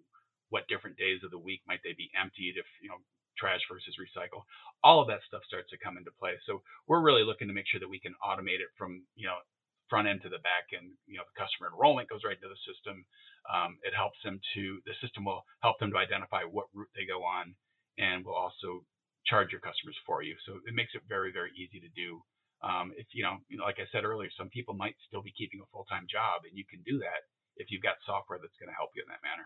what 0.54 0.70
different 0.70 0.96
days 0.96 1.26
of 1.26 1.34
the 1.34 1.42
week 1.42 1.60
might 1.68 1.82
they 1.84 1.98
be 1.98 2.14
emptied 2.16 2.56
if 2.56 2.68
you 2.80 2.88
know 2.88 3.02
trash 3.36 3.60
versus 3.68 4.00
recycle. 4.00 4.48
All 4.80 5.02
of 5.02 5.12
that 5.12 5.26
stuff 5.28 5.44
starts 5.44 5.68
to 5.76 5.82
come 5.82 5.98
into 6.00 6.14
play. 6.16 6.40
So 6.48 6.64
we're 6.88 7.04
really 7.04 7.28
looking 7.28 7.50
to 7.50 7.58
make 7.58 7.68
sure 7.68 7.84
that 7.84 7.92
we 7.92 8.00
can 8.00 8.16
automate 8.24 8.64
it 8.64 8.72
from 8.78 9.04
you 9.20 9.28
know 9.28 9.42
front 9.90 10.08
end 10.08 10.22
to 10.24 10.30
the 10.30 10.42
back 10.42 10.74
end. 10.74 10.94
You 11.06 11.18
know, 11.18 11.28
the 11.28 11.38
customer 11.40 11.70
enrollment 11.70 12.10
goes 12.10 12.26
right 12.26 12.38
into 12.38 12.50
the 12.50 12.62
system. 12.66 13.06
Um, 13.46 13.78
it 13.86 13.94
helps 13.94 14.18
them 14.24 14.42
to 14.58 14.82
the 14.86 14.98
system 15.02 15.26
will 15.26 15.46
help 15.62 15.78
them 15.80 15.92
to 15.94 16.00
identify 16.02 16.44
what 16.44 16.72
route 16.74 16.92
they 16.96 17.06
go 17.06 17.22
on, 17.22 17.54
and 17.98 18.26
will 18.26 18.38
also 18.38 18.86
charge 19.26 19.52
your 19.54 19.62
customers 19.62 19.98
for 20.06 20.22
you. 20.22 20.36
So 20.46 20.58
it 20.66 20.74
makes 20.74 20.94
it 20.98 21.06
very 21.08 21.32
very 21.32 21.54
easy 21.54 21.80
to 21.80 21.92
do. 21.94 22.22
Um, 22.64 22.94
if 22.98 23.06
you 23.14 23.22
know, 23.22 23.38
you 23.50 23.58
know, 23.58 23.66
like 23.66 23.78
I 23.78 23.90
said 23.92 24.04
earlier, 24.04 24.30
some 24.34 24.50
people 24.50 24.74
might 24.74 24.96
still 25.06 25.22
be 25.22 25.34
keeping 25.38 25.62
a 25.62 25.70
full 25.70 25.86
time 25.86 26.10
job, 26.10 26.46
and 26.50 26.58
you 26.58 26.66
can 26.66 26.82
do 26.82 26.98
that 27.06 27.30
if 27.58 27.72
you've 27.72 27.84
got 27.84 27.96
software 28.06 28.40
that's 28.42 28.58
going 28.58 28.70
to 28.70 28.76
help 28.76 28.92
you 28.96 29.04
in 29.04 29.10
that 29.10 29.24
manner. 29.24 29.46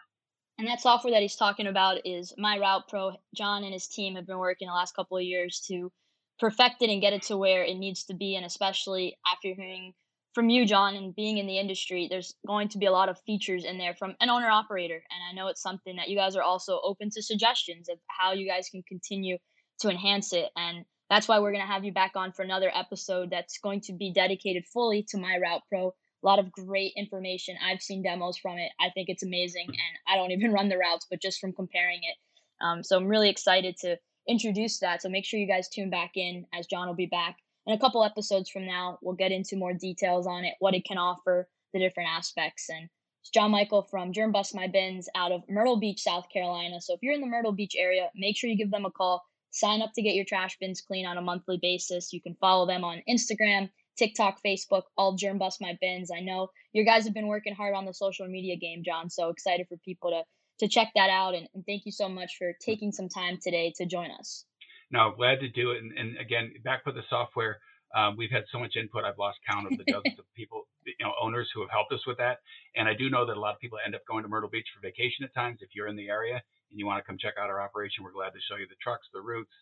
And 0.60 0.68
that 0.68 0.82
software 0.82 1.14
that 1.14 1.22
he's 1.22 1.38
talking 1.38 1.68
about 1.68 2.06
is 2.06 2.34
My 2.38 2.58
Route 2.58 2.88
Pro. 2.90 3.14
Jon 3.34 3.64
and 3.64 3.74
his 3.74 3.88
team 3.88 4.16
have 4.16 4.28
been 4.28 4.40
working 4.40 4.68
the 4.68 4.74
last 4.74 4.96
couple 4.96 5.18
of 5.18 5.24
years 5.24 5.64
to 5.68 5.90
perfect 6.38 6.82
it 6.82 6.90
and 6.90 7.02
get 7.02 7.14
it 7.14 7.24
to 7.24 7.38
where 7.38 7.64
it 7.64 7.78
needs 7.78 8.04
to 8.06 8.14
be. 8.14 8.36
And 8.36 8.46
especially 8.46 9.18
after 9.26 9.54
hearing 9.54 9.94
from 10.34 10.50
you, 10.50 10.66
Jon, 10.66 10.96
and 10.96 11.16
being 11.16 11.38
in 11.38 11.48
the 11.48 11.60
industry, 11.60 12.08
there's 12.10 12.36
going 12.46 12.70
to 12.70 12.78
be 12.78 12.86
a 12.86 12.92
lot 12.92 13.10
of 13.10 13.20
features 13.26 13.66
in 13.66 13.78
there 13.78 13.96
from 13.96 14.16
an 14.22 14.30
owner 14.30 14.50
operator. 14.50 14.96
And 14.96 15.22
I 15.30 15.34
know 15.34 15.48
it's 15.48 15.62
something 15.62 15.96
that 15.96 16.10
you 16.10 16.16
guys 16.16 16.36
are 16.36 16.44
also 16.44 16.80
open 16.84 17.10
to 17.12 17.22
suggestions 17.22 17.90
of 17.90 17.98
how 18.08 18.34
you 18.34 18.48
guys 18.48 18.70
can 18.70 18.84
continue 18.88 19.38
to 19.80 19.90
enhance 19.90 20.34
it. 20.34 20.50
And 20.56 20.86
that's 21.10 21.28
why 21.28 21.40
we're 21.40 21.52
going 21.52 21.66
to 21.66 21.72
have 21.72 21.84
you 21.84 21.92
back 21.92 22.12
on 22.16 22.32
for 22.32 22.44
another 22.44 22.72
episode 22.74 23.32
that's 23.32 23.58
going 23.58 23.82
to 23.82 23.94
be 23.94 24.14
dedicated 24.14 24.66
fully 24.72 25.06
to 25.10 25.18
My 25.18 25.38
Route 25.42 25.64
Pro 25.70 25.94
a 26.22 26.28
lot 26.28 26.40
of 26.40 26.52
great 26.52 26.94
information. 26.96 27.56
I've 27.64 27.82
seen 27.82 28.04
demos 28.04 28.38
from 28.38 28.58
it. 28.58 28.72
I 28.80 28.90
think 28.90 29.10
it's 29.10 29.24
amazing, 29.24 29.68
and 29.68 29.78
I 30.08 30.16
don't 30.16 30.32
even 30.38 30.52
run 30.52 30.70
the 30.70 30.78
routes, 30.78 31.08
but 31.10 31.22
just 31.22 31.40
from 31.40 31.54
comparing 31.54 32.00
it. 32.04 32.16
Um, 32.64 32.84
so 32.84 32.98
I'm 32.98 33.08
really 33.08 33.30
excited 33.30 33.78
to 33.82 33.98
introduce 34.28 34.80
that. 34.80 35.02
So 35.02 35.10
make 35.10 35.26
sure 35.26 35.40
you 35.40 35.48
guys 35.48 35.70
tune 35.70 35.90
back 35.90 36.12
in 36.16 36.46
as 36.54 36.68
Jon 36.68 36.88
will 36.88 36.96
be 36.96 37.06
back. 37.06 37.38
In 37.70 37.76
a 37.76 37.80
couple 37.80 38.04
episodes 38.04 38.50
from 38.50 38.66
now, 38.66 38.98
we'll 39.04 39.14
get 39.14 39.32
into 39.32 39.56
more 39.56 39.74
details 39.74 40.26
on 40.26 40.44
it, 40.44 40.56
what 40.58 40.74
it 40.74 40.86
can 40.86 40.98
offer, 40.98 41.48
the 41.72 41.78
different 41.78 42.10
aspects. 42.10 42.68
And 42.68 42.90
it's 43.22 43.30
Jon 43.30 43.52
Michel 43.52 43.84
from 43.84 44.12
Germ 44.12 44.32
Bust 44.32 44.56
My 44.56 44.66
Bins 44.66 45.08
out 45.14 45.32
of 45.32 45.44
Myrtle 45.48 45.80
Beach, 45.80 46.02
South 46.02 46.26
Carolina. 46.34 46.82
So 46.82 46.96
if 46.96 47.00
you're 47.04 47.14
in 47.14 47.22
the 47.22 47.28
Myrtle 47.28 47.52
Beach 47.52 47.76
area, 47.78 48.10
make 48.16 48.36
sure 48.36 48.50
you 48.50 48.58
give 48.58 48.72
them 48.72 48.86
a 48.86 48.90
call. 48.92 49.24
Sign 49.52 49.84
up 49.84 49.92
to 49.94 50.02
get 50.02 50.16
your 50.16 50.26
trash 50.26 50.58
bins 50.60 50.82
clean 50.82 51.06
on 51.06 51.20
a 51.20 51.22
monthly 51.22 51.60
basis. 51.62 52.12
You 52.12 52.24
can 52.24 52.36
follow 52.42 52.66
them 52.66 52.84
on 52.84 53.04
Instagram 53.08 53.70
TikTok, 54.00 54.40
Facebook, 54.44 54.86
all 54.98 55.14
germ 55.14 55.38
bust 55.38 55.62
my 55.62 55.78
bins. 55.80 56.10
I 56.10 56.22
know 56.22 56.48
your 56.74 56.86
guys 56.86 57.04
have 57.06 57.14
been 57.14 57.28
working 57.28 57.54
hard 57.54 57.76
on 57.76 57.86
the 57.86 57.94
social 57.94 58.28
media 58.28 58.56
game, 58.56 58.82
Jon. 58.84 59.12
So 59.12 59.30
excited 59.30 59.68
for 59.70 59.78
people 59.86 60.10
to 60.10 60.24
to 60.66 60.68
check 60.68 60.90
that 60.96 61.12
out. 61.12 61.36
And, 61.36 61.48
and 61.54 61.64
thank 61.68 61.86
you 61.86 61.92
so 61.92 62.10
much 62.10 62.36
for 62.40 62.54
taking 62.66 62.92
some 62.92 63.10
time 63.10 63.38
today 63.40 63.72
to 63.78 63.86
join 63.86 64.10
us. 64.10 64.46
No, 64.92 65.14
glad 65.16 65.40
to 65.42 65.50
do 65.50 65.72
it. 65.72 65.84
And, 65.84 65.92
and 65.98 66.18
again, 66.18 66.52
back 66.64 66.86
with 66.86 66.96
the 66.96 67.04
software, 67.10 67.60
um, 67.96 68.18
we've 68.18 68.32
had 68.32 68.46
so 68.52 68.60
much 68.60 68.76
input. 68.76 69.04
I've 69.04 69.18
lost 69.18 69.40
count 69.48 69.66
of 69.66 69.78
the 69.78 69.84
dozens 69.92 70.18
of 70.18 70.26
people, 70.36 70.68
you 70.86 70.94
know, 71.02 71.14
owners 71.22 71.50
who 71.54 71.62
have 71.62 71.70
helped 71.70 71.94
us 71.94 72.06
with 72.06 72.18
that. 72.18 72.40
And 72.76 72.88
I 72.88 72.94
do 72.94 73.10
know 73.10 73.26
that 73.26 73.38
a 73.38 73.40
lot 73.40 73.54
of 73.54 73.60
people 73.60 73.80
end 73.84 73.96
up 73.96 74.02
going 74.08 74.24
to 74.24 74.30
Myrtle 74.30 74.50
Beach 74.50 74.68
for 74.74 74.82
vacation 74.82 75.26
at 75.26 75.34
times. 75.34 75.60
If 75.62 75.70
you're 75.74 75.88
in 75.88 75.96
the 75.96 76.10
area 76.10 76.42
and 76.70 76.80
you 76.80 76.86
want 76.86 77.02
to 77.02 77.08
come 77.08 77.18
check 77.18 77.36
out 77.40 77.50
our 77.50 77.62
operation, 77.62 78.04
we're 78.04 78.14
glad 78.14 78.34
to 78.34 78.42
show 78.50 78.58
you 78.58 78.68
the 78.70 78.80
trucks, 78.82 79.08
the 79.14 79.22
routes, 79.22 79.54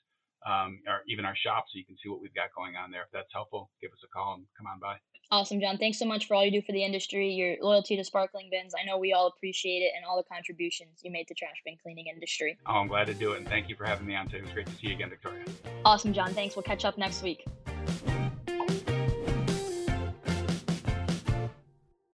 um, 0.46 0.80
or 0.88 1.02
even 1.08 1.26
our 1.26 1.36
shop 1.36 1.66
so 1.72 1.78
you 1.78 1.86
can 1.86 1.96
see 2.02 2.10
what 2.10 2.22
we've 2.22 2.34
got 2.34 2.54
going 2.56 2.76
on 2.76 2.92
there. 2.92 3.02
If 3.04 3.12
that's 3.12 3.32
helpful, 3.34 3.70
give 3.82 3.92
us 3.92 4.00
a 4.04 4.08
call 4.08 4.36
and 4.36 4.46
come 4.58 4.68
on 4.68 4.80
by. 4.80 4.98
Awesome, 5.30 5.60
Jon. 5.60 5.78
Thanks 5.78 6.00
so 6.00 6.06
much 6.06 6.26
for 6.26 6.36
all 6.36 6.46
you 6.46 6.52
do 6.52 6.62
for 6.62 6.72
the 6.72 6.84
industry, 6.84 7.30
your 7.30 7.58
loyalty 7.62 7.98
to 7.98 8.04
sparkling 8.04 8.48
bins. 8.50 8.74
I 8.80 8.86
know 8.86 8.98
we 8.98 9.12
all 9.12 9.28
appreciate 9.28 9.80
it 9.80 9.92
and 9.96 10.06
all 10.06 10.16
the 10.16 10.24
contributions 10.24 11.02
you 11.04 11.12
made 11.12 11.28
to 11.28 11.34
trash 11.34 11.56
bin 11.66 11.76
cleaning 11.84 12.06
industry. 12.14 12.58
Oh, 12.66 12.76
I'm 12.76 12.88
glad 12.88 13.08
to 13.08 13.14
do 13.14 13.34
it. 13.34 13.40
And 13.40 13.48
thank 13.48 13.68
you 13.68 13.76
for 13.76 13.84
having 13.84 14.08
me 14.08 14.16
on 14.16 14.28
today. 14.28 14.40
It 14.40 14.44
was 14.44 14.54
great 14.54 14.68
to 14.68 14.74
see 14.74 14.88
you 14.88 14.94
again, 14.94 15.10
Victoria. 15.10 15.44
Awesome, 15.84 16.14
Jon. 16.14 16.34
Thanks. 16.34 16.56
We'll 16.56 16.64
catch 16.64 16.86
up 16.86 16.98
next 16.98 17.24
week. 17.24 17.46